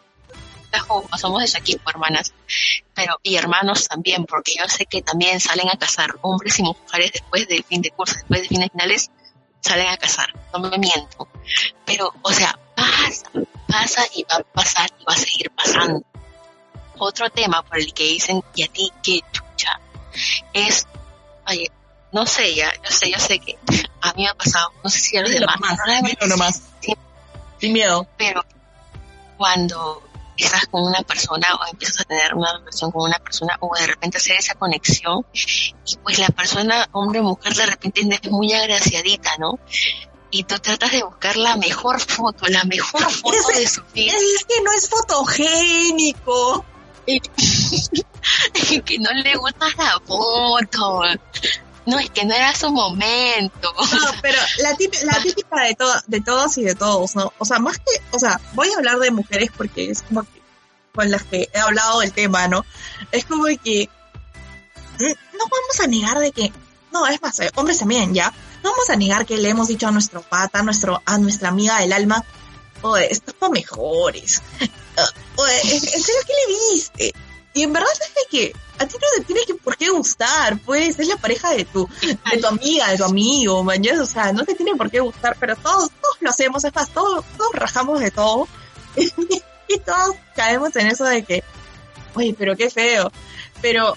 [1.18, 2.32] Somos de su equipo, hermanas.
[2.94, 7.12] Pero, y hermanos también, porque yo sé que también salen a cazar, hombres y mujeres
[7.12, 9.10] después del fin de curso, después de fines finales,
[9.60, 11.28] salen a cazar, no me miento.
[11.84, 13.30] Pero, o sea, pasa,
[13.66, 16.02] pasa y va a pasar y va a seguir pasando.
[16.98, 19.80] Otro tema por el que dicen, y a ti, qué chucha,
[20.52, 20.86] es,
[21.46, 21.70] oye,
[22.12, 23.58] no sé ya, yo sé, yo sé que
[24.00, 25.56] a mí me ha pasado, no sé si a los demás,
[26.26, 26.94] nomás, sí,
[27.60, 28.06] Sin miedo.
[28.16, 28.44] pero
[29.36, 30.02] cuando
[30.44, 33.86] estás con una persona o empiezas a tener una relación con una persona o de
[33.86, 38.52] repente hacer esa conexión y pues la persona, hombre o mujer, de repente es muy
[38.52, 39.58] agraciadita, ¿no?
[40.30, 44.12] y tú tratas de buscar la mejor foto, la mejor foto Ese- de su vida.
[44.12, 46.64] Es que no es fotogénico.
[48.84, 51.02] que no le gusta la foto.
[51.88, 53.72] No, es que no era su momento.
[53.76, 57.32] No, pero la típica, la típica de, to- de todas y de todos, ¿no?
[57.38, 60.42] O sea, más que, o sea, voy a hablar de mujeres porque es como que
[60.94, 62.64] con las que he hablado del tema, ¿no?
[63.10, 63.88] Es como que
[64.98, 65.04] mm,
[65.38, 66.52] no vamos a negar de que,
[66.92, 68.32] no, es más, eh, hombres también, ¿ya?
[68.62, 71.48] No vamos a negar que le hemos dicho a nuestro pata, a, nuestro, a nuestra
[71.48, 72.22] amiga del alma,
[72.82, 74.42] oye, estás pa' mejores.
[75.36, 77.12] Oye, ¿en en serio qué le viste?
[77.54, 80.58] Y en verdad es de que a ti no te tiene que por qué gustar,
[80.64, 84.32] pues, es la pareja de tu, de tu amiga, de tu amigo, mañana, o sea,
[84.32, 87.52] no te tiene por qué gustar, pero todos, todos lo hacemos, es más, todos, todos
[87.54, 88.48] rajamos de todo.
[88.96, 91.42] y todos caemos en eso de que,
[92.14, 93.12] oye, pero qué feo.
[93.60, 93.94] Pero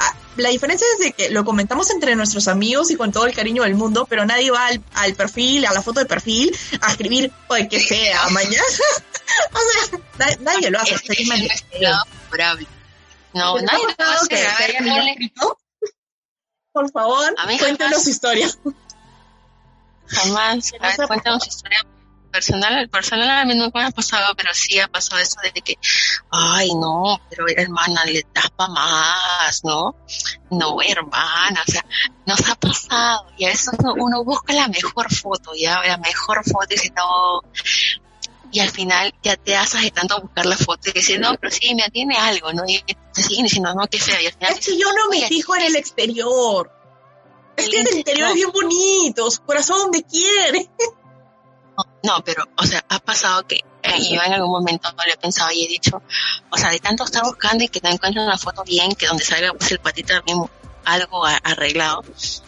[0.00, 3.34] ah, la diferencia es de que lo comentamos entre nuestros amigos y con todo el
[3.34, 6.90] cariño del mundo, pero nadie va al, al perfil, a la foto de perfil, a
[6.90, 8.62] escribir, oye, qué fea, mañana.
[9.52, 10.94] o sea, na- nadie lo hace.
[10.94, 11.54] Ese es felizmente.
[13.34, 14.28] No, ¿Les ha nadie lo pasado hace.
[14.28, 15.32] que A ver, ponle-?
[16.72, 18.04] Por favor, A mí cuéntenos jamás.
[18.04, 18.48] su historia.
[20.08, 20.70] Jamás.
[20.72, 21.84] ¿Qué A ver, cuéntanos su historia
[22.30, 22.88] personal.
[22.90, 25.78] Personal a mí nunca me ha pasado, pero sí ha pasado eso de que,
[26.30, 29.96] ay, no, pero hermana, le das pa' más, ¿no?
[30.50, 31.84] No, hermana, o sea,
[32.26, 33.26] nos ha pasado.
[33.38, 36.92] Y a eso uno, uno busca la mejor foto, ya, la mejor foto y dice,
[36.94, 37.40] no.
[38.52, 41.52] Y al final ya te asas de tanto buscar la foto y dices, no, pero
[41.52, 42.62] sí, me tiene algo, ¿no?
[42.66, 44.20] Y te siguen diciendo, no, qué feo.
[44.20, 46.70] Y al final Es que yo no me fijo en el exterior.
[47.56, 48.28] Es que el interior interior.
[48.28, 50.70] es bien bonito, su corazón donde quiere.
[52.02, 55.50] No, pero, o sea, ha pasado que eh, yo en algún momento lo he pensado
[55.52, 56.02] y he dicho,
[56.50, 59.24] o sea, de tanto estar buscando y que no encuentro una foto bien, que donde
[59.24, 60.38] salga pues el patita bien
[60.86, 62.02] algo a- arreglado,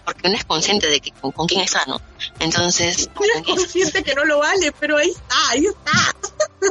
[0.04, 2.00] porque uno es consciente de que con, con quién está, ¿no?
[2.38, 6.14] Entonces, Uno es consciente que no lo vale, pero ahí está, ahí está.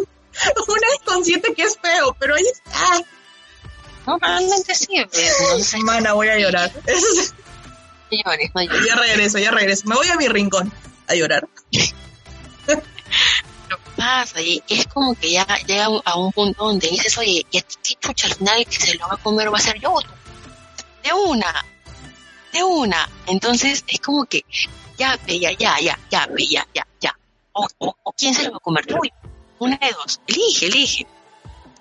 [0.68, 3.02] Uno es consciente que es feo, pero ahí está.
[4.06, 6.72] no, realmente sí, sé, Mana, voy a llorar.
[8.10, 8.88] Llores, no llores.
[8.88, 9.84] ya regreso, ya regreso.
[9.86, 10.72] Me voy a mi rincón
[11.08, 11.48] a llorar.
[12.66, 12.82] Pero
[13.98, 17.62] pasa, y es como que ya llega a un- punto donde dices, oye, y a
[17.62, 19.92] ti qué chucha al final que se lo va a comer va a ser yo,
[19.94, 20.08] o tú.
[21.04, 21.66] De una,
[22.54, 23.10] de una.
[23.26, 24.44] Entonces es como que,
[24.98, 27.20] ya, ya, ya, ya, ya, ya, ya, ya.
[27.54, 28.96] O, o, quién se lo va a comer, tú,
[29.60, 31.08] una de dos, elige, elige.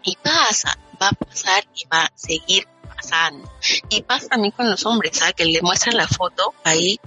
[0.02, 3.50] Y pasa, va a pasar y va a seguir pasando.
[3.88, 5.34] Y pasa también con los hombres, ¿sabes?
[5.34, 7.00] Que le muestran la foto ahí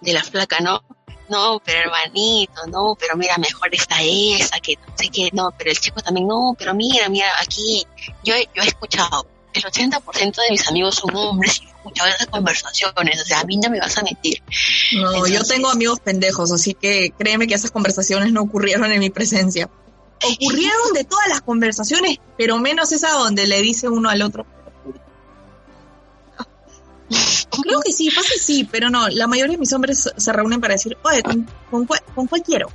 [0.00, 0.82] de la flaca, ¿no?
[1.30, 5.70] no, pero hermanito, no, pero mira, mejor está esa, que no sé qué, no, pero
[5.70, 7.86] el chico también, no, pero mira, mira, aquí,
[8.24, 12.26] yo, yo he escuchado, el 80% de mis amigos son hombres y he escuchado esas
[12.28, 14.42] conversaciones, o sea, a mí no me vas a mentir.
[14.94, 19.10] No, yo tengo amigos pendejos, así que créeme que esas conversaciones no ocurrieron en mi
[19.10, 19.68] presencia.
[20.22, 24.46] Ocurrieron de todas las conversaciones, pero menos esa donde le dice uno al otro.
[27.62, 30.74] Creo que sí, fácil sí, pero no, la mayoría de mis hombres se reúnen para
[30.74, 32.68] decir, oye, ¿con, con cuál, con cuál quiero?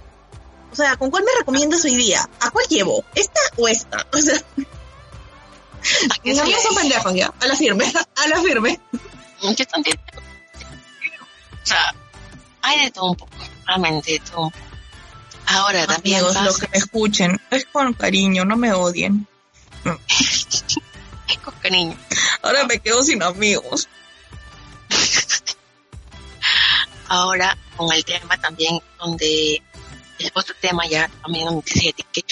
[0.72, 2.28] O sea, ¿con cuál me recomiendas hoy día?
[2.42, 3.06] ¿A cuál llevo?
[3.16, 4.06] ¿Esta o esta?
[4.12, 4.42] O sea,
[6.12, 8.80] ¿A qué mis se amigos le son pendejos ya, a la firme, a la firme.
[9.42, 10.00] Yo también.
[11.52, 11.96] O sea,
[12.62, 13.32] hay de todo un poco,
[13.66, 14.66] realmente de todo un poco.
[15.48, 19.28] Ahora también Amigos, pasa, los que me escuchen, es con cariño, no me odien.
[20.10, 21.98] es con cariño.
[22.42, 23.88] Ahora me quedo sin amigos.
[27.08, 29.62] Ahora con el tema también donde
[30.18, 32.26] es otro tema ya también que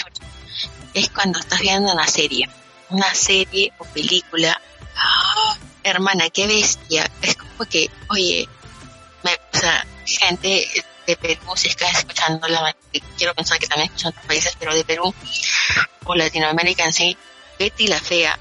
[0.94, 2.48] es cuando estás viendo una serie
[2.90, 4.60] una serie o película
[4.96, 5.56] ¡ah!
[5.82, 8.48] hermana qué bestia es como que oye
[9.22, 10.68] me, o sea gente
[11.06, 12.74] de Perú si es que estás escuchando la,
[13.16, 15.14] quiero pensar que también escuchan otros países pero de Perú
[16.04, 17.16] o Latinoamérica en sí
[17.58, 18.38] Betty la fea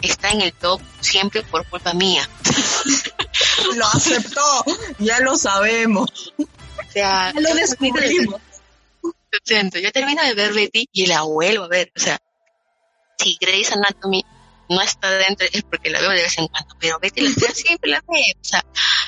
[0.00, 2.28] está en el top siempre por culpa mía
[3.76, 4.64] Lo aceptó,
[4.98, 6.34] ya lo sabemos.
[6.38, 6.46] o
[6.92, 8.40] sea Ya lo descubrimos.
[9.02, 11.90] Lo siento, yo termino de ver Betty y la vuelvo a ver.
[11.96, 12.20] O sea,
[13.22, 14.24] si Grey's Anatomy
[14.68, 17.54] no está dentro es porque la veo de vez en cuando, pero Betty la fea
[17.54, 18.34] siempre la veo.
[18.40, 18.64] O sea,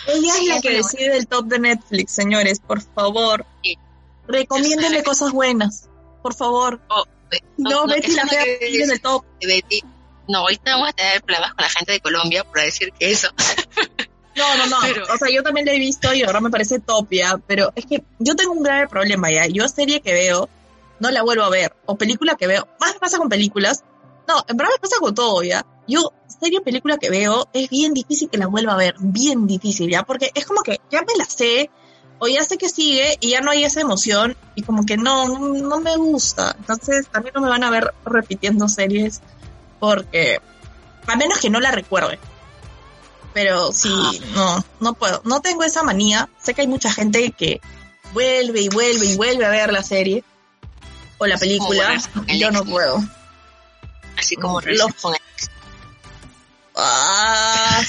[0.08, 3.46] Ella es la que decide el top de Netflix, señores, por favor.
[3.62, 3.78] Sí.
[4.26, 5.88] Recomiéndenle cosas buenas,
[6.22, 6.80] por favor.
[6.88, 9.24] oh, ve- No, Betty eso la no fea en el top.
[9.40, 9.82] Betty.
[10.28, 13.28] No, ahorita vamos a tener problemas con la gente de Colombia por decir que eso.
[14.36, 14.76] No, no, no.
[14.82, 17.72] Pero- O sea, yo también la he visto y ahora me parece top ya, pero
[17.76, 19.46] es que yo tengo un grave problema ya.
[19.46, 20.48] Yo serie que veo,
[20.98, 21.76] no la vuelvo a ver.
[21.86, 23.84] O película que veo, más me pasa con películas.
[24.26, 25.64] No, en verdad me pasa con todo ya.
[25.86, 28.94] Yo, serie o película que veo, es bien difícil que la vuelva a ver.
[28.98, 31.70] Bien difícil ya, porque es como que ya me la sé.
[32.18, 35.28] o ya sé que sigue y ya no hay esa emoción y como que no,
[35.28, 36.54] no, no me gusta.
[36.58, 39.20] Entonces también no me van a ver repitiendo series
[39.78, 40.40] porque,
[41.06, 42.18] a menos que no la recuerde.
[43.34, 43.92] Pero sí,
[44.34, 45.20] no, no puedo.
[45.24, 46.28] No tengo esa manía.
[46.40, 47.60] Sé que hay mucha gente que
[48.12, 50.22] vuelve y vuelve y vuelve a ver la serie
[51.18, 52.00] o la película.
[52.38, 53.02] Yo no puedo.
[54.16, 55.50] Así como Lo- reírse con el ex.
[56.76, 57.82] Ah,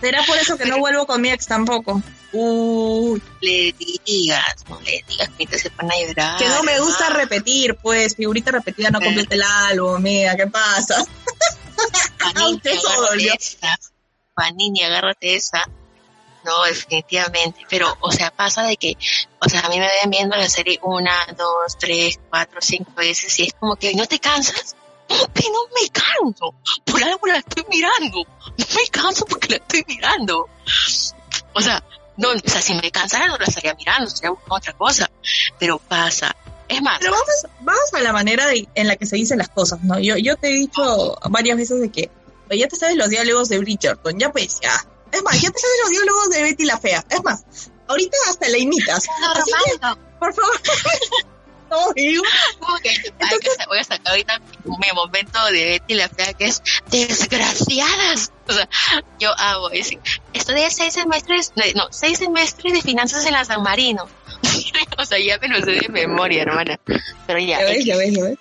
[0.00, 2.02] Será por eso que no vuelvo con mi ex tampoco.
[2.32, 6.38] Uy, le digas, no le digas que te se van a llorar.
[6.38, 11.02] que no me gusta repetir, pues, figurita repetida no completa el álbum, mira, ¿qué pasa?
[12.18, 13.78] Panini, agárrate esa.
[14.34, 15.68] Panini, agárrate esa.
[16.44, 17.62] No, definitivamente.
[17.68, 18.96] Pero, o sea, pasa de que,
[19.40, 23.38] o sea, a mí me ven viendo la serie una, dos, tres, cuatro, cinco veces
[23.40, 24.76] y es como que no te cansas.
[25.08, 26.54] ¿Cómo que no me canso?
[26.84, 28.18] Por algo la estoy mirando.
[28.58, 30.48] No me canso porque la estoy mirando.
[31.54, 31.82] O sea,
[32.16, 35.10] no, o sea, si me cansara no la estaría mirando, estaría buscando otra cosa.
[35.58, 36.34] Pero pasa.
[36.68, 37.28] Es más, Pero vamos,
[37.60, 39.98] vamos a la manera de- en la que se dicen las cosas, ¿no?
[39.98, 42.10] Yo, yo te he dicho varias veces de que
[42.50, 44.72] "Oye, ya te sabes los diálogos de Bridgerton, ya pues, ya.
[45.10, 47.02] Es más, ya te sabes los diálogos de Betty la Fea.
[47.08, 47.42] Es más,
[47.88, 49.06] ahorita hasta la imitas.
[49.34, 49.78] Así que,
[50.18, 50.60] por favor.
[51.70, 52.22] No, digo,
[52.58, 56.46] como que, ay, que voy a sacar ahorita mi momento de Betty la fea que
[56.46, 58.32] es desgraciadas.
[58.48, 58.68] O sea,
[59.18, 59.98] yo hago ese.
[60.32, 64.08] Estudié seis semestres, de- no, seis semestres de finanzas en la San Marino.
[64.98, 66.78] o sea, ya me lo sé de memoria, hermana.
[67.26, 68.38] Pero ya, Ya ves, ya ves, ya ves.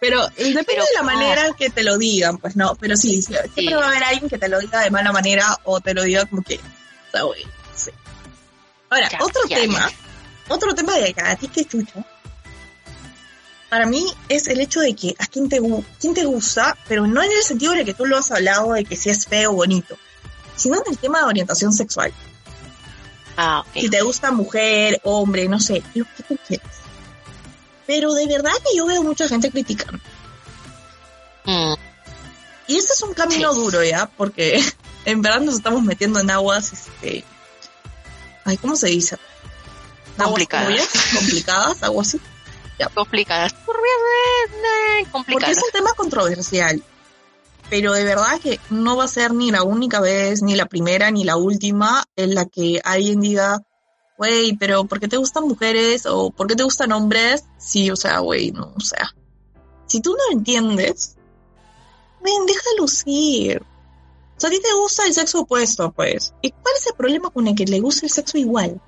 [0.00, 1.12] Pero depende Pero de la pasa.
[1.14, 3.72] manera que te lo digan, pues no, pero sí, sí, siempre Sí.
[3.74, 6.24] va a haber alguien que te lo diga de mala manera o te lo diga
[6.24, 6.58] como que,
[7.06, 7.90] está bueno, sí.
[8.88, 10.54] Ahora, Ya, otro ya, tema, ya.
[10.54, 12.04] otro tema de que a ti que chucha,
[13.68, 15.60] para mí es el hecho de que a quién te,
[16.00, 18.84] quién te gusta, pero no en el sentido de que tú lo has hablado de
[18.84, 19.96] que si es feo o bonito,
[20.56, 22.12] sino en el tema de orientación sexual.
[23.36, 23.72] Ah, ok.
[23.74, 26.68] Si te gusta mujer, hombre, no sé, lo que tú quieras.
[27.86, 29.98] Pero de verdad que yo veo mucha gente criticando.
[31.44, 31.74] Mm,
[32.68, 33.60] Y este es un camino Sí.
[33.60, 34.60] duro ya, porque
[35.04, 37.24] en verdad nos estamos metiendo en aguas, este,
[38.44, 39.16] ay, ¿cómo se dice?
[40.16, 40.88] Complicadas.
[41.14, 42.18] complicadas, algo así.
[42.94, 43.52] Complicadas.
[43.52, 45.56] Eh, eh, Porque complicadas.
[45.56, 46.82] es un tema controversial.
[47.68, 51.10] Pero de verdad que no va a ser ni la única vez, ni la primera,
[51.10, 53.60] ni la última en la que alguien diga,
[54.16, 57.44] güey, pero ¿por qué te gustan mujeres o por qué te gustan hombres?
[57.58, 59.12] Sí, o sea, güey, no, o sea.
[59.86, 61.16] Si tú no entiendes,
[62.22, 63.62] ven, déjalo ir.
[64.36, 66.34] O sea, a ti te gusta el sexo opuesto, pues.
[66.42, 68.80] ¿Y cuál es el problema con el que le gusta el sexo igual?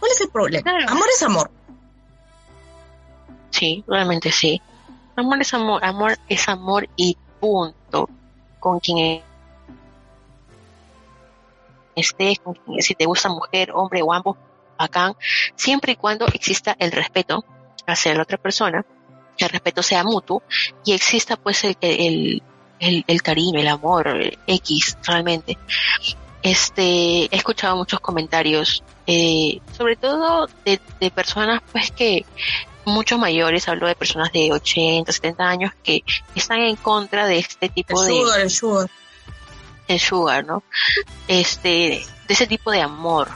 [0.00, 0.62] ¿Cuál es el problema?
[0.62, 0.88] Claro.
[0.88, 1.50] Amor es amor.
[3.58, 4.60] Sí, realmente sí.
[5.16, 8.08] Amor es amor, amor es amor y punto.
[8.60, 9.20] Con quien
[11.96, 14.36] estés, con quien- si te gusta mujer, hombre o ambos,
[14.78, 15.14] bacán,
[15.56, 17.44] siempre y cuando exista el respeto
[17.86, 18.84] hacia la otra persona,
[19.36, 20.42] que el respeto sea mutuo
[20.84, 22.42] y exista pues el, el,
[23.06, 25.58] el, cariño, el amor, el X realmente.
[26.42, 32.24] Este, he escuchado muchos comentarios, eh, sobre todo de, de personas pues que
[32.88, 36.02] muchos mayores, hablo de personas de 80, 70 años que
[36.34, 38.90] están en contra de este El tipo de sugar, el sugar.
[39.88, 40.62] el sugar, ¿no?
[41.26, 43.28] Este, de ese tipo de amor,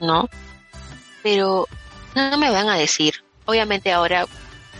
[0.00, 0.28] ¿no?
[1.22, 1.68] Pero
[2.14, 4.26] no me van a decir, obviamente ahora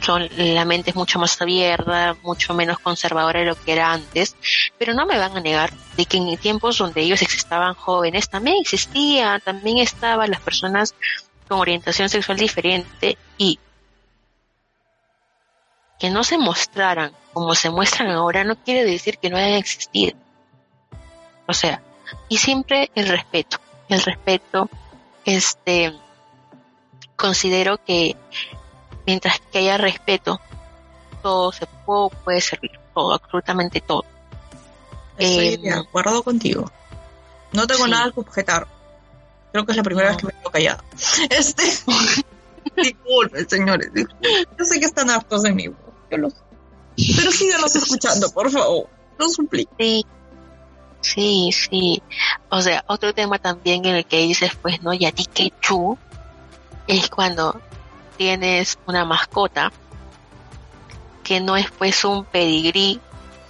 [0.00, 4.36] son, la mente es mucho más abierta, mucho menos conservadora de lo que era antes,
[4.78, 8.56] pero no me van a negar de que en tiempos donde ellos estaban jóvenes también
[8.60, 10.94] existía, también estaban las personas
[11.48, 13.58] con orientación sexual diferente y
[16.02, 20.16] que no se mostraran como se muestran ahora no quiere decir que no hayan existido.
[21.46, 21.80] O sea,
[22.28, 24.68] y siempre el respeto, el respeto,
[25.24, 25.94] este,
[27.14, 28.16] considero que
[29.06, 30.40] mientras que haya respeto,
[31.22, 34.04] todo se puede, puede servir, todo, absolutamente todo.
[35.16, 36.68] Estoy Eh, de acuerdo contigo.
[37.52, 37.90] No tengo sí.
[37.92, 38.66] nada que objetar.
[39.52, 40.16] Creo que es la primera No.
[40.16, 40.84] vez que me quedo callada.
[41.30, 41.62] Este.
[42.76, 43.90] disculpen, señores.
[43.94, 45.68] Yo sé que están hartos de mí.
[46.12, 46.36] Yo lo sé.
[47.16, 48.86] Pero síganos escuchando, por favor.
[49.18, 49.72] Lo suplico.
[49.78, 50.04] Sí,
[51.00, 52.02] sí, sí.
[52.50, 55.52] O sea, otro tema también en el que dices, pues, no, y a ti que
[55.60, 55.96] chu,
[56.86, 57.58] es cuando
[58.18, 59.72] tienes una mascota
[61.24, 63.00] que no es pues un pedigrí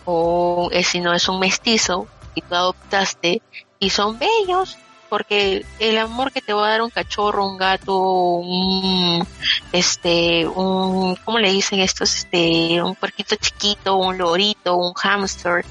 [0.04, 3.42] o es, sino es un mestizo y tú adoptaste
[3.78, 4.76] y son bellos
[5.12, 9.28] porque el amor que te va a dar un cachorro, un gato, un
[9.70, 12.14] este, un, ¿cómo le dicen estos?
[12.14, 15.66] Este, un puerquito chiquito, un lorito, un hámster,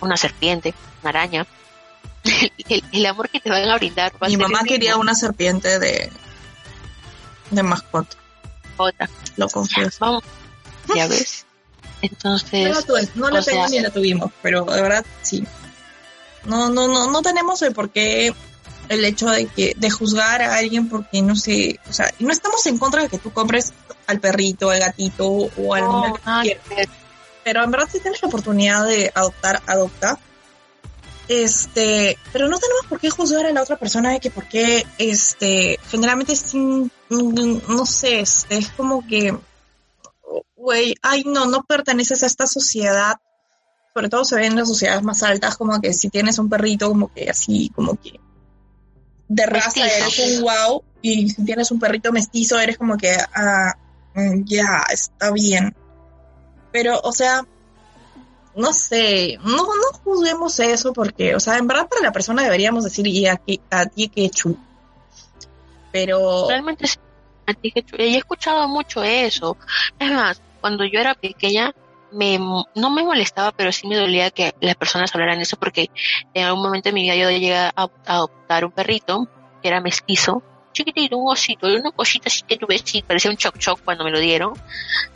[0.00, 1.44] una serpiente, una araña,
[2.68, 4.12] el, el amor que te van a brindar.
[4.22, 5.00] va Mi mamá quería mismo.
[5.02, 6.12] una serpiente de,
[7.50, 8.16] de mascota,
[8.76, 9.10] Otra.
[9.36, 9.96] lo confieso.
[9.98, 10.22] Vamos,
[10.94, 11.46] ya ves.
[12.00, 15.44] Entonces, No la, tuve, no la sea, tengo ni la tuvimos, pero de verdad sí.
[16.44, 18.32] No, no, no, no tenemos el por qué
[18.88, 22.66] el hecho de que de juzgar a alguien porque no sé, o sea, no estamos
[22.66, 23.72] en contra de que tú compres
[24.06, 26.88] al perrito, al gatito o al animal que ver.
[27.42, 30.18] pero en verdad si tienes la oportunidad de adoptar, adopta.
[31.26, 34.86] Este, pero no tenemos por qué juzgar a la otra persona de que por qué,
[34.98, 39.34] este, generalmente sin, no sé, este, es como que,
[40.54, 43.16] güey, ay no, no perteneces a esta sociedad.
[43.94, 46.88] Sobre todo se ve en las sociedades más altas, como que si tienes un perrito,
[46.88, 48.18] como que así, como que
[49.34, 50.22] de raza Mestizo.
[50.22, 53.74] eres un wow, y si tienes un perrito mestizo, eres como que, ah,
[54.14, 55.74] mm, ya, está bien.
[56.72, 57.44] Pero, o sea,
[58.56, 62.84] no sé, no, no juzguemos eso porque, o sea, en verdad para la persona deberíamos
[62.84, 64.56] decir, y a, ti- a ti que chu.
[65.92, 66.96] Pero, Realmente sí.
[67.46, 69.56] Así que chu- y he escuchado mucho eso.
[69.98, 71.74] Es más, cuando yo era pequeña,
[72.14, 75.90] me, no me molestaba, pero sí me dolía que las personas hablaran eso porque
[76.32, 77.72] en algún momento de mi vida yo llegué a,
[78.06, 79.28] adoptar un perrito
[79.60, 80.42] que era mestizo,
[80.72, 84.10] chiquitito, un osito, una cosita así que tuve, sí, parecía un choc choc cuando me
[84.10, 84.54] lo dieron.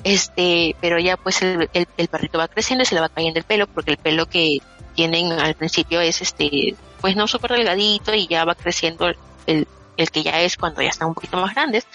[0.04, 3.44] Este, pero ya pues el, el, el perrito va creciendo se le va cayendo el
[3.44, 4.58] pelo porque el pelo que
[4.94, 9.06] tienen al principio es este, pues no súper delgadito y ya va creciendo
[9.46, 9.68] el,
[9.98, 11.86] el que ya es cuando ya están un poquito más grandes.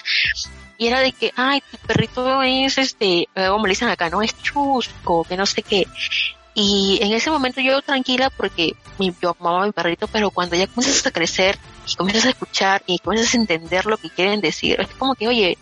[0.78, 4.22] Y era de que, ay, tu perrito es este, eh, como le dicen acá, no
[4.22, 5.88] es chusco, que no sé qué.
[6.54, 10.56] Y en ese momento yo tranquila porque mi, yo amaba a mi perrito, pero cuando
[10.56, 14.42] ya comienzas a crecer y comienzas a escuchar y comienzas a entender lo que quieren
[14.42, 15.58] decir, es como que, oye,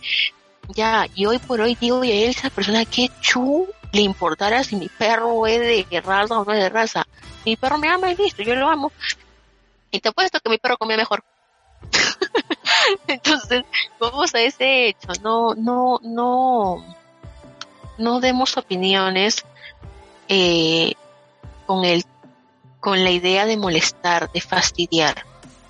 [0.68, 4.76] ya, y hoy por hoy digo, y a esa persona, que chu le importara si
[4.76, 7.06] mi perro es de raza o no es de raza.
[7.44, 8.92] Mi perro me ama y listo, yo lo amo.
[9.90, 11.22] Y te apuesto que mi perro come mejor.
[13.06, 13.62] Entonces,
[14.00, 16.84] vamos a ese hecho, no, no, no,
[17.98, 19.44] no demos opiniones
[20.28, 20.94] eh,
[21.66, 22.04] con el,
[22.80, 25.24] con la idea de molestar, de fastidiar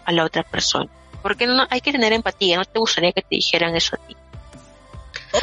[0.04, 0.88] a la otra persona.
[1.22, 4.16] Porque no, hay que tener empatía, no te gustaría que te dijeran eso a ti.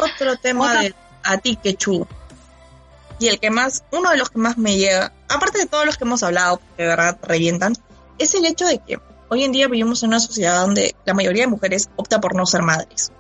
[0.02, 2.08] otro tema Otra- de a ti que chu.
[3.20, 5.98] Y el que más, uno de los que más me llega, aparte de todos los
[5.98, 7.76] que hemos hablado, que de verdad revientan,
[8.18, 8.98] es el hecho de que
[9.30, 12.46] hoy en día vivimos en una sociedad donde la mayoría de mujeres opta por no
[12.46, 13.12] ser madres.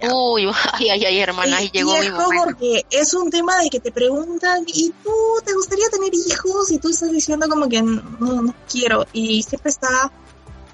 [0.00, 0.12] Ya.
[0.14, 2.56] Uy, ay, ay, ay, hermana, ahí Y- llegó y mi momento.
[2.58, 5.12] que es un tema de que te preguntan, ¿y tú
[5.44, 6.70] te gustaría tener hijos?
[6.70, 8.02] Y tú estás diciendo como que no,
[8.42, 9.06] no quiero.
[9.12, 10.10] Y siempre está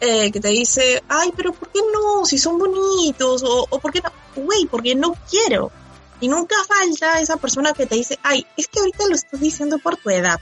[0.00, 2.24] eh, que te dice, ay, pero ¿por qué no?
[2.26, 3.44] Si son bonitos.
[3.44, 4.10] O, o ¿por qué no?
[4.42, 5.70] Güey, porque no quiero.
[6.20, 9.78] Y nunca falta esa persona que te dice, ay, es que ahorita lo estás diciendo
[9.78, 10.40] por tu edad.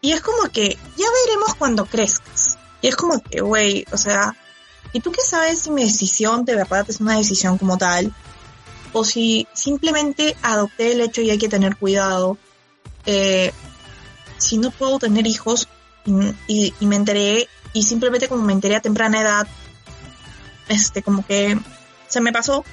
[0.00, 2.43] Y es como que ya veremos cuando crezcas.
[2.84, 4.36] Y es como que, güey, o sea,
[4.92, 8.12] ¿y tú qué sabes si mi decisión de verdad es una decisión como tal?
[8.92, 12.36] O si simplemente adopté el hecho y hay que tener cuidado.
[13.06, 13.52] Eh,
[14.36, 15.66] si no puedo tener hijos
[16.04, 19.46] y, y- me enteré, y simplemente como me enteré a temprana edad,
[20.68, 21.58] este, como que
[22.06, 22.66] se me pasó.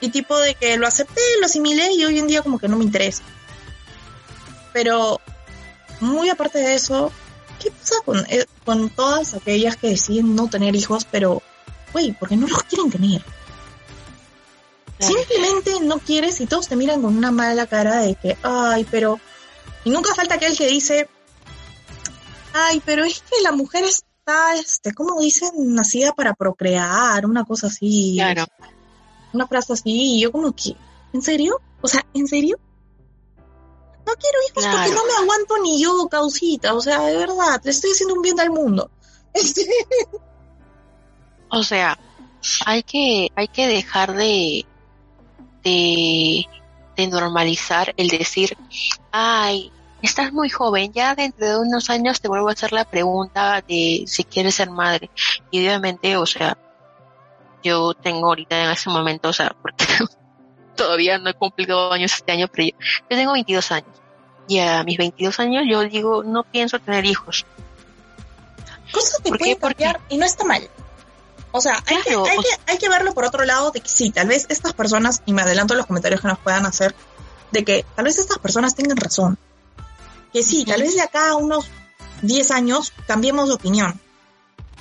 [0.00, 2.76] Y tipo de que lo acepté, lo asimilé y hoy en día como que no
[2.76, 3.24] me interesa.
[4.72, 5.20] Pero
[5.98, 7.10] muy aparte de eso,
[7.60, 11.42] ¿qué pasa con, eh, con todas aquellas que deciden no tener hijos, pero,
[11.92, 13.22] güey, porque no los quieren tener?
[14.98, 19.20] Simplemente no quieres y todos te miran con una mala cara de que, ay, pero...
[19.84, 21.08] Y nunca falta aquel que dice,
[22.52, 25.50] ay, pero es que la mujer está, este, ¿cómo dicen?
[25.74, 28.14] Nacida para procrear, una cosa así.
[28.16, 28.46] Claro.
[29.32, 30.74] Una frase así, y yo como que,
[31.12, 31.60] ¿en serio?
[31.82, 32.58] O sea, ¿en serio?
[34.06, 36.74] No quiero hijos porque no me aguanto ni yo, causita.
[36.74, 38.90] O sea, de verdad, le estoy haciendo un bien al mundo.
[41.48, 41.96] O sea,
[42.66, 44.66] hay que, hay que dejar de,
[45.62, 46.44] de,
[46.96, 48.58] de normalizar el decir,
[49.12, 53.62] ay, estás muy joven, ya dentro de unos años te vuelvo a hacer la pregunta
[53.66, 55.10] de si quieres ser madre.
[55.50, 56.58] Y obviamente, o sea,
[57.62, 59.86] yo tengo ahorita en ese momento, o sea, porque
[60.76, 63.90] todavía no he cumplido años este año, pero yo, yo tengo 22 años.
[64.48, 67.44] Y a mis 22 años yo digo, no pienso tener hijos.
[68.92, 70.68] cosas que pueden cambiar y no está mal.
[71.52, 73.80] O sea, hay, Claro, que, hay, o que, hay que verlo por otro lado de
[73.80, 76.66] que sí, tal vez estas personas, y me adelanto a los comentarios que nos puedan
[76.66, 76.94] hacer,
[77.50, 79.38] de que tal vez estas personas tengan razón.
[80.32, 81.66] Que sí, tal vez de acá a unos
[82.22, 83.98] 10 años cambiemos de opinión.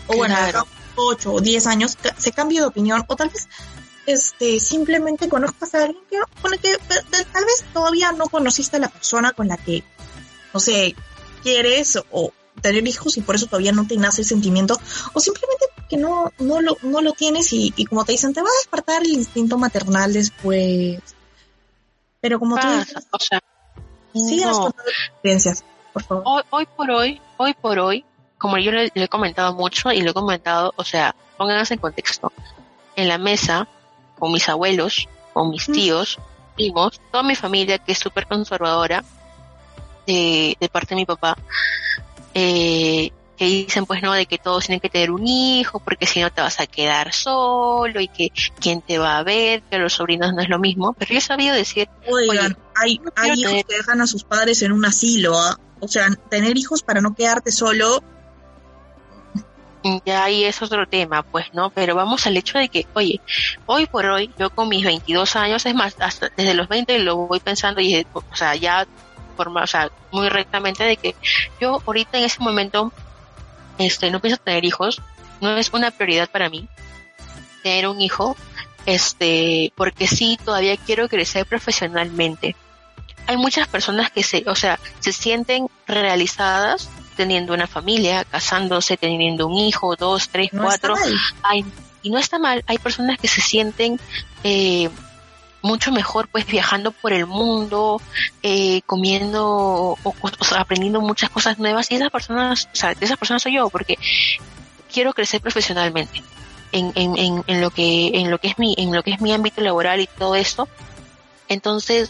[0.08, 0.66] O bueno, de acá a
[0.96, 3.06] 8 o 10 años se cambie de opinión.
[3.08, 3.48] O tal vez
[4.06, 6.78] este simplemente conozcas a alguien que, con el que
[7.32, 9.84] tal vez todavía no conociste a la persona con la que,
[10.54, 10.96] no sé,
[11.44, 12.32] quieres o
[12.62, 14.80] tener hijos y por eso todavía no te nace el sentimiento,
[15.14, 18.42] o simplemente que no, no, lo, no lo tienes y, y como te dicen, te
[18.42, 21.00] va a despertar el instinto maternal después.
[22.22, 23.40] Pero como tú dices, Pasa, o sea,
[24.14, 24.70] sigas no.
[24.70, 26.24] experiencias, por favor.
[26.26, 28.06] hoy, hoy por hoy, hoy por hoy,
[28.40, 31.80] como yo le, le he comentado mucho y lo he comentado, o sea, pónganse en
[31.80, 32.32] contexto.
[32.96, 33.68] En la mesa,
[34.20, 36.20] con mis abuelos, con mis tíos,
[36.56, 39.04] primos, toda mi familia que es súper conservadora,
[40.08, 41.36] de, de parte de mi papá,
[42.34, 46.22] eh, que dicen pues no, de que todos tienen que tener un hijo, porque si
[46.22, 49.94] no te vas a quedar solo y que quién te va a ver, que los
[49.94, 53.52] sobrinos no es lo mismo, pero yo he sabido decir, Oigan, hay, no hay hijos
[53.52, 55.60] tener- que dejan a sus padres en un asilo, ¿ah?
[55.82, 58.02] o sea, tener hijos para no quedarte solo,
[60.04, 61.70] Ya ahí es otro tema, pues, ¿no?
[61.70, 63.22] Pero vamos al hecho de que, oye,
[63.68, 67.18] hoy por hoy, yo con mis 22 años, es más, hasta desde los 20 lo
[67.28, 68.88] voy pensando y, o sea, ya,
[69.38, 71.16] forma, o sea, muy rectamente de que
[71.62, 72.92] yo ahorita en ese momento,
[73.78, 75.02] este, no pienso tener hijos,
[75.40, 76.68] no es una prioridad para mí
[77.62, 78.36] tener un hijo,
[78.86, 82.56] este, porque sí, todavía quiero crecer profesionalmente.
[83.28, 89.48] Hay muchas personas que se, o sea, se sienten realizadas teniendo una familia, casándose, teniendo
[89.48, 90.96] un hijo, dos, tres, no cuatro.
[91.44, 91.66] Hay-
[92.04, 94.00] y no está mal, hay personas que se sienten
[94.44, 94.90] eh,
[95.64, 98.00] mucho mejor pues viajando por el mundo,
[98.44, 102.94] eh, comiendo o, o- o sea, aprendiendo muchas cosas nuevas y esas personas, o sea,
[102.94, 103.98] de esas personas soy yo porque
[104.94, 106.22] quiero crecer profesionalmente
[106.72, 109.20] en, en, en, en lo que en lo que es mi en lo que es
[109.22, 110.68] mi ámbito laboral y todo esto.
[111.48, 112.10] Entonces,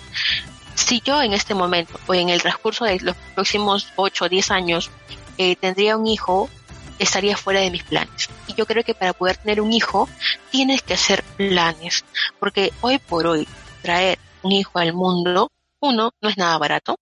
[0.75, 4.51] si yo en este momento o en el transcurso de los próximos 8 o 10
[4.51, 4.91] años
[5.37, 6.49] eh, tendría un hijo,
[6.99, 8.29] estaría fuera de mis planes.
[8.47, 10.07] Y yo creo que para poder tener un hijo
[10.51, 12.05] tienes que hacer planes,
[12.39, 13.47] porque hoy por hoy
[13.81, 16.97] traer un hijo al mundo, uno, no es nada barato.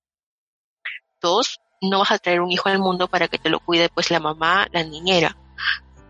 [1.21, 4.11] Dos, no vas a traer un hijo al mundo para que te lo cuide pues
[4.11, 5.38] la mamá, la niñera.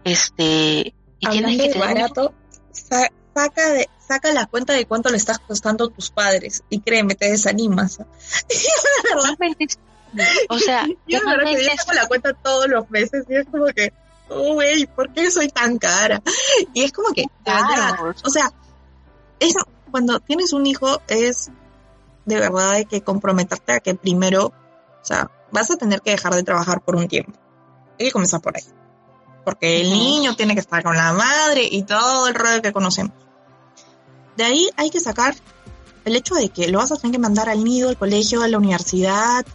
[0.04, 2.34] Este, y tienes que tener barato,
[3.34, 7.16] saca, de, saca la cuenta de cuánto le estás costando a tus padres y créeme,
[7.16, 8.00] te desanimas.
[10.50, 13.46] o sea, yo la verdad que yo saco la cuenta todos los meses y es
[13.46, 13.94] como que,
[14.30, 16.22] oh, güey, ¿por qué soy tan cara?
[16.74, 18.52] Y es como que, verdad, o sea,
[19.40, 19.56] es,
[19.92, 21.52] cuando tienes un hijo es
[22.26, 26.34] de verdad hay que comprometerte a que primero, o sea, vas a tener que dejar
[26.34, 27.34] de trabajar por un tiempo.
[28.00, 28.64] Hay que comenzar por ahí.
[29.44, 33.14] Porque el niño tiene que estar con la madre y todo el rollo que conocemos.
[34.38, 35.36] De ahí hay que sacar
[36.06, 38.48] el hecho de que lo vas a tener que mandar al nido, al colegio, a
[38.48, 39.46] la universidad.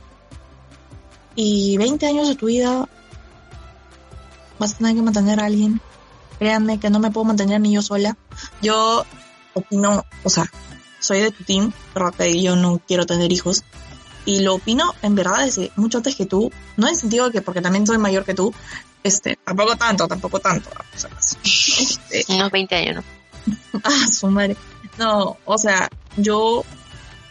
[1.34, 2.88] Y 20 años de tu vida
[4.58, 5.80] vas a tener que mantener a alguien.
[6.38, 8.16] Créanme que no me puedo mantener ni yo sola.
[8.62, 9.04] Yo
[9.54, 10.50] opino, o sea,
[11.00, 13.64] soy de tu team, pero que yo no quiero tener hijos.
[14.24, 16.52] Y lo opino en verdad desde mucho antes que tú.
[16.76, 18.52] No en el sentido de que porque también soy mayor que tú.
[19.02, 20.70] Este, tampoco tanto, tampoco tanto.
[20.70, 21.10] o sea,
[21.44, 23.17] este, unos 20 años, ¿no?
[23.84, 24.56] Ah, su madre.
[24.98, 26.64] No, o sea, yo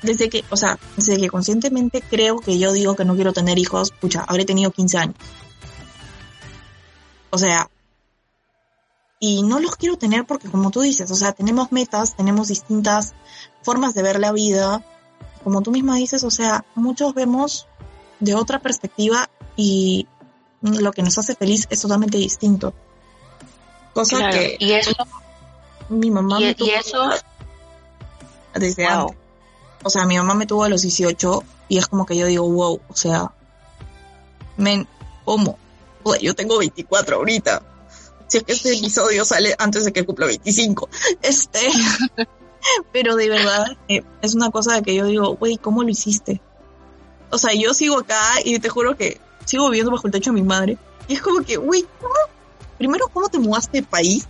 [0.01, 3.57] desde que, o sea, desde que conscientemente creo que yo digo que no quiero tener
[3.57, 5.15] hijos, pucha, habré tenido 15 años.
[7.29, 7.69] O sea,
[9.19, 13.13] y no los quiero tener porque como tú dices, o sea, tenemos metas, tenemos distintas
[13.63, 14.83] formas de ver la vida.
[15.43, 17.67] Como tú misma dices, o sea, muchos vemos
[18.19, 20.07] de otra perspectiva y
[20.61, 22.73] lo que nos hace feliz es totalmente distinto.
[23.93, 24.91] Cosa Claro, que y eso,
[25.89, 27.09] mi mamá y, me y tuvo eso,
[28.55, 29.01] desde wow.
[29.01, 29.17] antes.
[29.83, 32.49] O sea, mi mamá me tuvo a los 18 y es como que yo digo,
[32.49, 33.31] wow, o sea,
[34.57, 34.87] men,
[35.23, 35.57] ¿cómo?
[36.03, 37.61] Joder, yo tengo 24 ahorita.
[38.27, 40.89] Si es que este episodio sale antes de que cumpla 25.
[41.21, 41.59] Este,
[42.91, 46.41] pero de verdad eh, es una cosa de que yo digo, güey, ¿cómo lo hiciste?
[47.29, 50.41] O sea, yo sigo acá y te juro que sigo viviendo bajo el techo de
[50.41, 50.77] mi madre.
[51.07, 52.13] Y es como que, güey, ¿cómo?
[52.77, 54.27] Primero, ¿cómo te mudaste de país?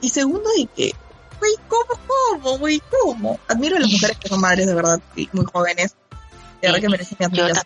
[0.00, 0.94] Y segundo, de que,
[1.38, 3.40] güey, ¿cómo, cómo, güey, cómo?
[3.48, 5.96] Admiro a las mujeres que son madres de verdad y muy jóvenes.
[6.60, 7.64] De verdad que merecen mi admiración.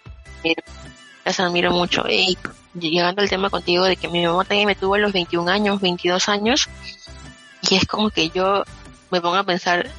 [1.24, 2.04] las admiro mucho.
[2.08, 2.36] Y
[2.74, 5.80] llegando al tema contigo de que mi mamá también me tuvo a los 21 años,
[5.80, 6.68] 22 años,
[7.68, 8.64] y es como que yo
[9.10, 9.90] me pongo a pensar,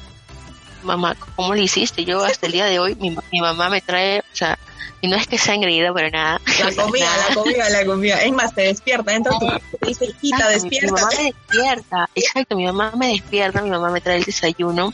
[0.84, 2.04] mamá, ¿cómo lo hiciste?
[2.04, 4.58] Yo hasta el día de hoy, mi, mi mamá me trae, o sea,
[5.00, 6.40] y no es que sea engreída para nada.
[6.60, 7.24] La comida, Nada.
[7.28, 8.22] la comida, la comida.
[8.22, 9.46] Es más, te despierta, entra tu
[9.80, 11.16] te dice, hijita, Exacto, mi- mamá despierta.
[11.16, 14.92] me despierta, exacto, mi mamá me despierta, mi mamá me trae el desayuno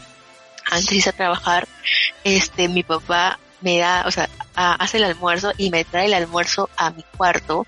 [0.71, 1.69] antes de irse a trabajar,
[2.25, 6.15] este, mi papá me da, o sea, a- hace el almuerzo y me trae el
[6.15, 7.67] almuerzo a mi cuarto.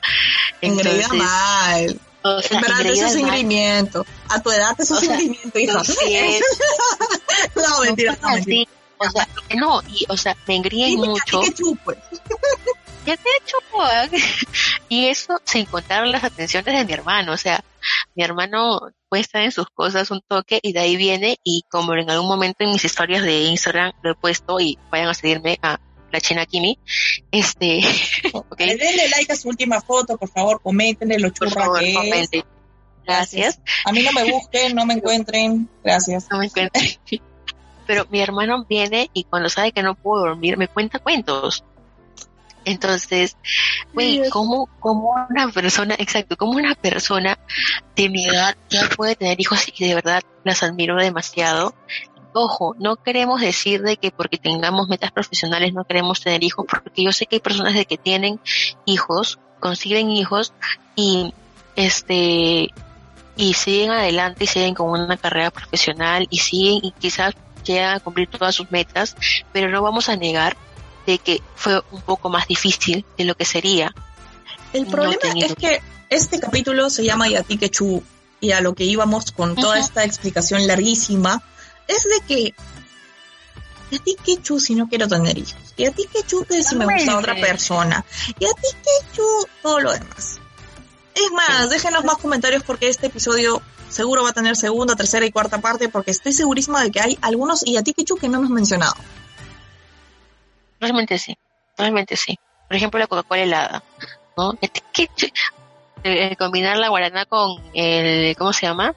[0.60, 2.00] Entonces, mal.
[2.22, 3.20] O sea, verdad, eso engreída es mal.
[3.22, 4.06] engreimiento.
[4.28, 5.84] A tu edad, eso O sea, hija.
[5.84, 6.42] Sí, es,
[7.56, 8.70] No, mentira, no, mentira.
[8.98, 11.40] o sea, no, y, o sea, me engríen mucho.
[11.40, 11.92] ¿qué chupo?
[13.04, 13.56] Ya te he hecho,
[14.88, 17.64] y eso sin contar las atenciones de mi hermano, o sea,
[18.14, 21.94] mi hermano puede estar en sus cosas un toque y de ahí viene y como
[21.94, 25.58] en algún momento en mis historias de Instagram lo he puesto y vayan a seguirme
[25.62, 25.80] a
[26.12, 26.78] la China Kimi,
[27.30, 27.80] este,
[28.32, 28.76] okay.
[28.76, 32.30] denle like a su última foto, por favor, coméntenle lo churra que es.
[33.04, 33.60] Gracias.
[33.84, 35.68] A mí no me busquen, no me encuentren.
[35.82, 36.28] Gracias.
[36.30, 36.88] No me encuentren.
[37.86, 41.64] Pero mi hermano viene y cuando sabe que no puedo dormir me cuenta cuentos.
[42.64, 43.36] Entonces,
[43.92, 47.36] güey, ¿cómo, ¿cómo una persona, exacto, como una persona
[47.96, 51.74] de mi edad ya puede tener hijos y de verdad las admiro demasiado?
[52.34, 57.02] Ojo, no queremos decir de que porque tengamos metas profesionales no queremos tener hijos, porque
[57.02, 58.40] yo sé que hay personas de que tienen
[58.86, 60.52] hijos, consiguen hijos
[60.96, 61.34] y
[61.76, 62.70] este
[63.36, 68.00] y siguen adelante y siguen con una carrera profesional y siguen y quizás llegan a
[68.00, 69.16] cumplir todas sus metas,
[69.52, 70.56] pero no vamos a negar
[71.06, 73.94] de que fue un poco más difícil de lo que sería.
[74.72, 78.02] El problema es que este capítulo se llama Yati Quechu
[78.40, 81.42] y a lo que íbamos con toda esta explicación larguísima
[81.88, 82.54] es de que
[83.90, 86.76] y a ti Quechu si no quiero tener hijos, y a ti Quechu que si
[86.76, 88.04] me gusta otra persona,
[88.38, 90.40] y a ti Quechu todo lo demás.
[91.14, 93.60] Es más, déjenos más comentarios porque este episodio
[93.90, 97.18] seguro va a tener segunda, tercera y cuarta parte porque estoy segurísima de que hay
[97.20, 98.94] algunos y a ti Quechu que no hemos mencionado.
[100.80, 101.36] Realmente sí,
[101.76, 102.38] realmente sí.
[102.68, 103.84] Por ejemplo, la Coca-Cola helada,
[104.38, 104.58] ¿no?
[106.04, 108.94] Eh, combinar la guaraná con el, ¿cómo se llama?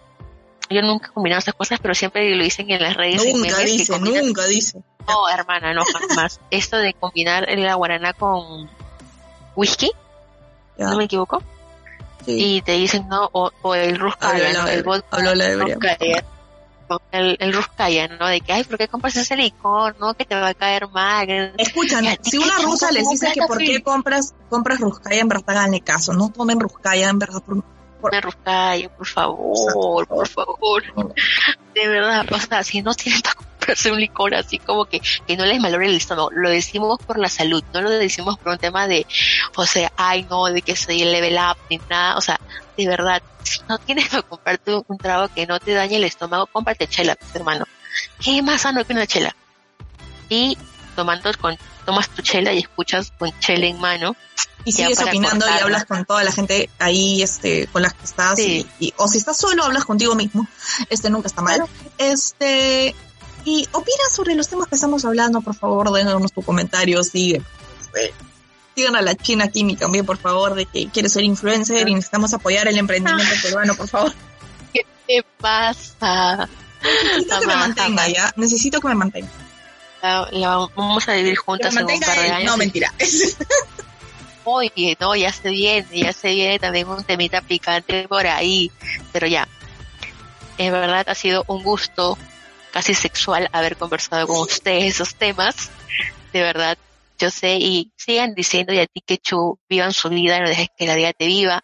[0.70, 3.24] Yo nunca he combinado esas cosas, pero siempre lo dicen en las redes.
[3.34, 4.82] Nunca dice, nunca dice.
[5.07, 6.39] No, hermana, no, jamás.
[6.51, 8.70] Esto de combinar la guaraná con
[9.55, 9.91] whisky,
[10.78, 11.43] ¿no me equivoco?
[12.26, 12.57] Sí.
[12.57, 14.68] Y te dicen, no, o, el ruscaya, ¿no?
[14.68, 15.20] el vodka,
[17.11, 18.28] el, el ruscaya, ¿no?
[18.28, 19.95] De que, ay, ¿por qué compras ese licor?
[19.99, 21.53] No, que te va a caer mal.
[21.57, 25.82] Escuchan, si una rusa les dice que por qué compras, compras ruscaya, en verdad háganle
[25.82, 27.63] caso, no tomen ruscaya, en verdad, por,
[28.10, 28.24] por...
[28.24, 30.84] Ruscaya, por favor, por favor.
[31.74, 35.38] De verdad, o sea, si no tienen para comprarse un licor así como que, que
[35.38, 38.58] no les malore el estómago, lo decimos por la salud, no lo decimos por un
[38.58, 39.06] tema de,
[39.56, 42.39] o sea, ay no, de que soy el level up ni nada, o sea,
[42.78, 46.47] de verdad, si no tienes que comprarte un trago que no te dañe el estómago,
[46.47, 47.66] cómprate chela, hermano.
[48.20, 49.36] ¿Qué más sano que una chela?
[50.30, 50.58] Y
[50.96, 54.16] tomando con, tomas tu chela y escuchas con chela en mano.
[54.64, 58.39] Y sigues opinando y hablas con toda la gente ahí, este, con las que estás.
[58.39, 58.66] Y,
[58.98, 60.48] o si estás solo, hablas contigo mismo.
[60.89, 61.64] Este nunca está mal.
[62.00, 62.96] Este,
[63.46, 67.43] y opina sobre los temas que estamos hablando, por favor, déjanos tu comentario, sigue.
[68.76, 72.34] Sigan a la China Kimi también, por favor, de que quiere ser influencer y necesitamos
[72.34, 73.41] apoyar el emprendimiento ah.
[73.43, 74.14] peruano, por favor.
[74.74, 76.50] ¿Qué te pasa?
[76.82, 78.34] Necesito que me mantenga, ¿ya?
[78.36, 79.30] Necesito que me mantenga.
[80.32, 82.51] La, vamos a vivir juntas en un par de años.
[82.51, 82.93] No, mentira.
[84.43, 88.72] Oye, no, ya se viene, ya se viene también un temita picante por ahí,
[89.12, 89.47] pero ya.
[90.60, 92.18] Es verdad, ha sido un gusto
[92.72, 95.72] casi sexual haber conversado con ustedes esos temas.
[96.32, 96.78] De verdad,
[97.18, 100.68] yo sé, y sigan diciendo y a ti que chu, vivan su vida, no dejes
[100.78, 101.64] que la vida te viva,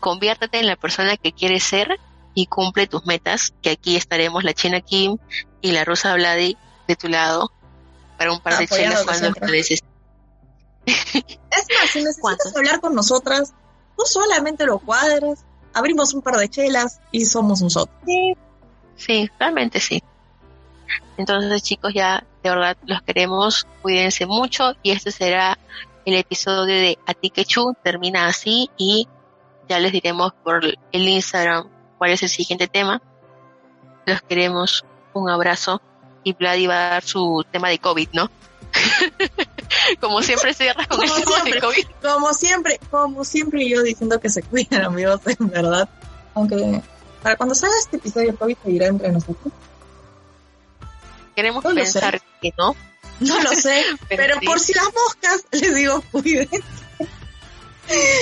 [0.00, 2.00] conviértete en la persona que quieres ser
[2.34, 5.18] y cumple tus metas, que aquí estaremos la China Kim
[5.60, 6.56] y la Rosa Vladi
[6.88, 7.52] de tu lado
[8.16, 9.28] para un par de chelas cuando
[10.86, 13.52] Es más, si necesitas hablar con nosotras,
[13.96, 15.44] tú solamente lo cuadras,
[15.74, 17.96] abrimos un par de chelas y somos nosotros.
[18.06, 18.34] Sí,
[18.96, 20.02] sí, realmente sí.
[21.16, 25.58] Entonces chicos, ya de verdad los queremos, cuídense mucho y este será
[26.04, 29.08] el episodio de Atikechu, termina así y
[29.68, 33.02] ya les diremos por el Instagram cuál es el siguiente tema.
[34.04, 35.82] Los queremos, un abrazo
[36.26, 38.28] y Vladi va a dar su tema de COVID, ¿no?
[40.00, 41.86] como siempre cierra con el tema de COVID.
[42.02, 45.88] Como siempre, como siempre yo diciendo que se cuiden amigos, en verdad.
[46.34, 46.82] Aunque
[47.22, 49.52] para cuando salga este episodio COVID seguirá entre nosotros.
[51.36, 52.74] Queremos pensar que no.
[53.20, 56.60] No lo sé, pero, por si las moscas, les digo, cuídense.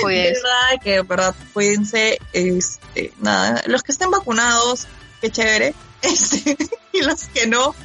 [0.03, 0.41] Cuídense.
[0.43, 2.19] verdad que, verdad, cuídense.
[2.33, 4.85] Este, nada, los que estén vacunados,
[5.21, 5.73] qué chévere.
[6.01, 6.55] Este,
[6.93, 7.75] y los que no,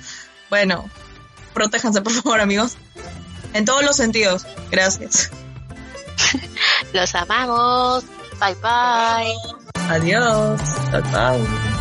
[0.51, 0.91] bueno,
[1.55, 2.77] protéjanse, por favor, amigos.
[3.55, 4.47] En todos los sentidos.
[4.71, 5.31] Gracias.
[6.93, 8.05] Los amamos.
[8.39, 9.35] Bye bye.
[9.89, 10.61] Adiós.
[10.91, 11.80] Chao, chao.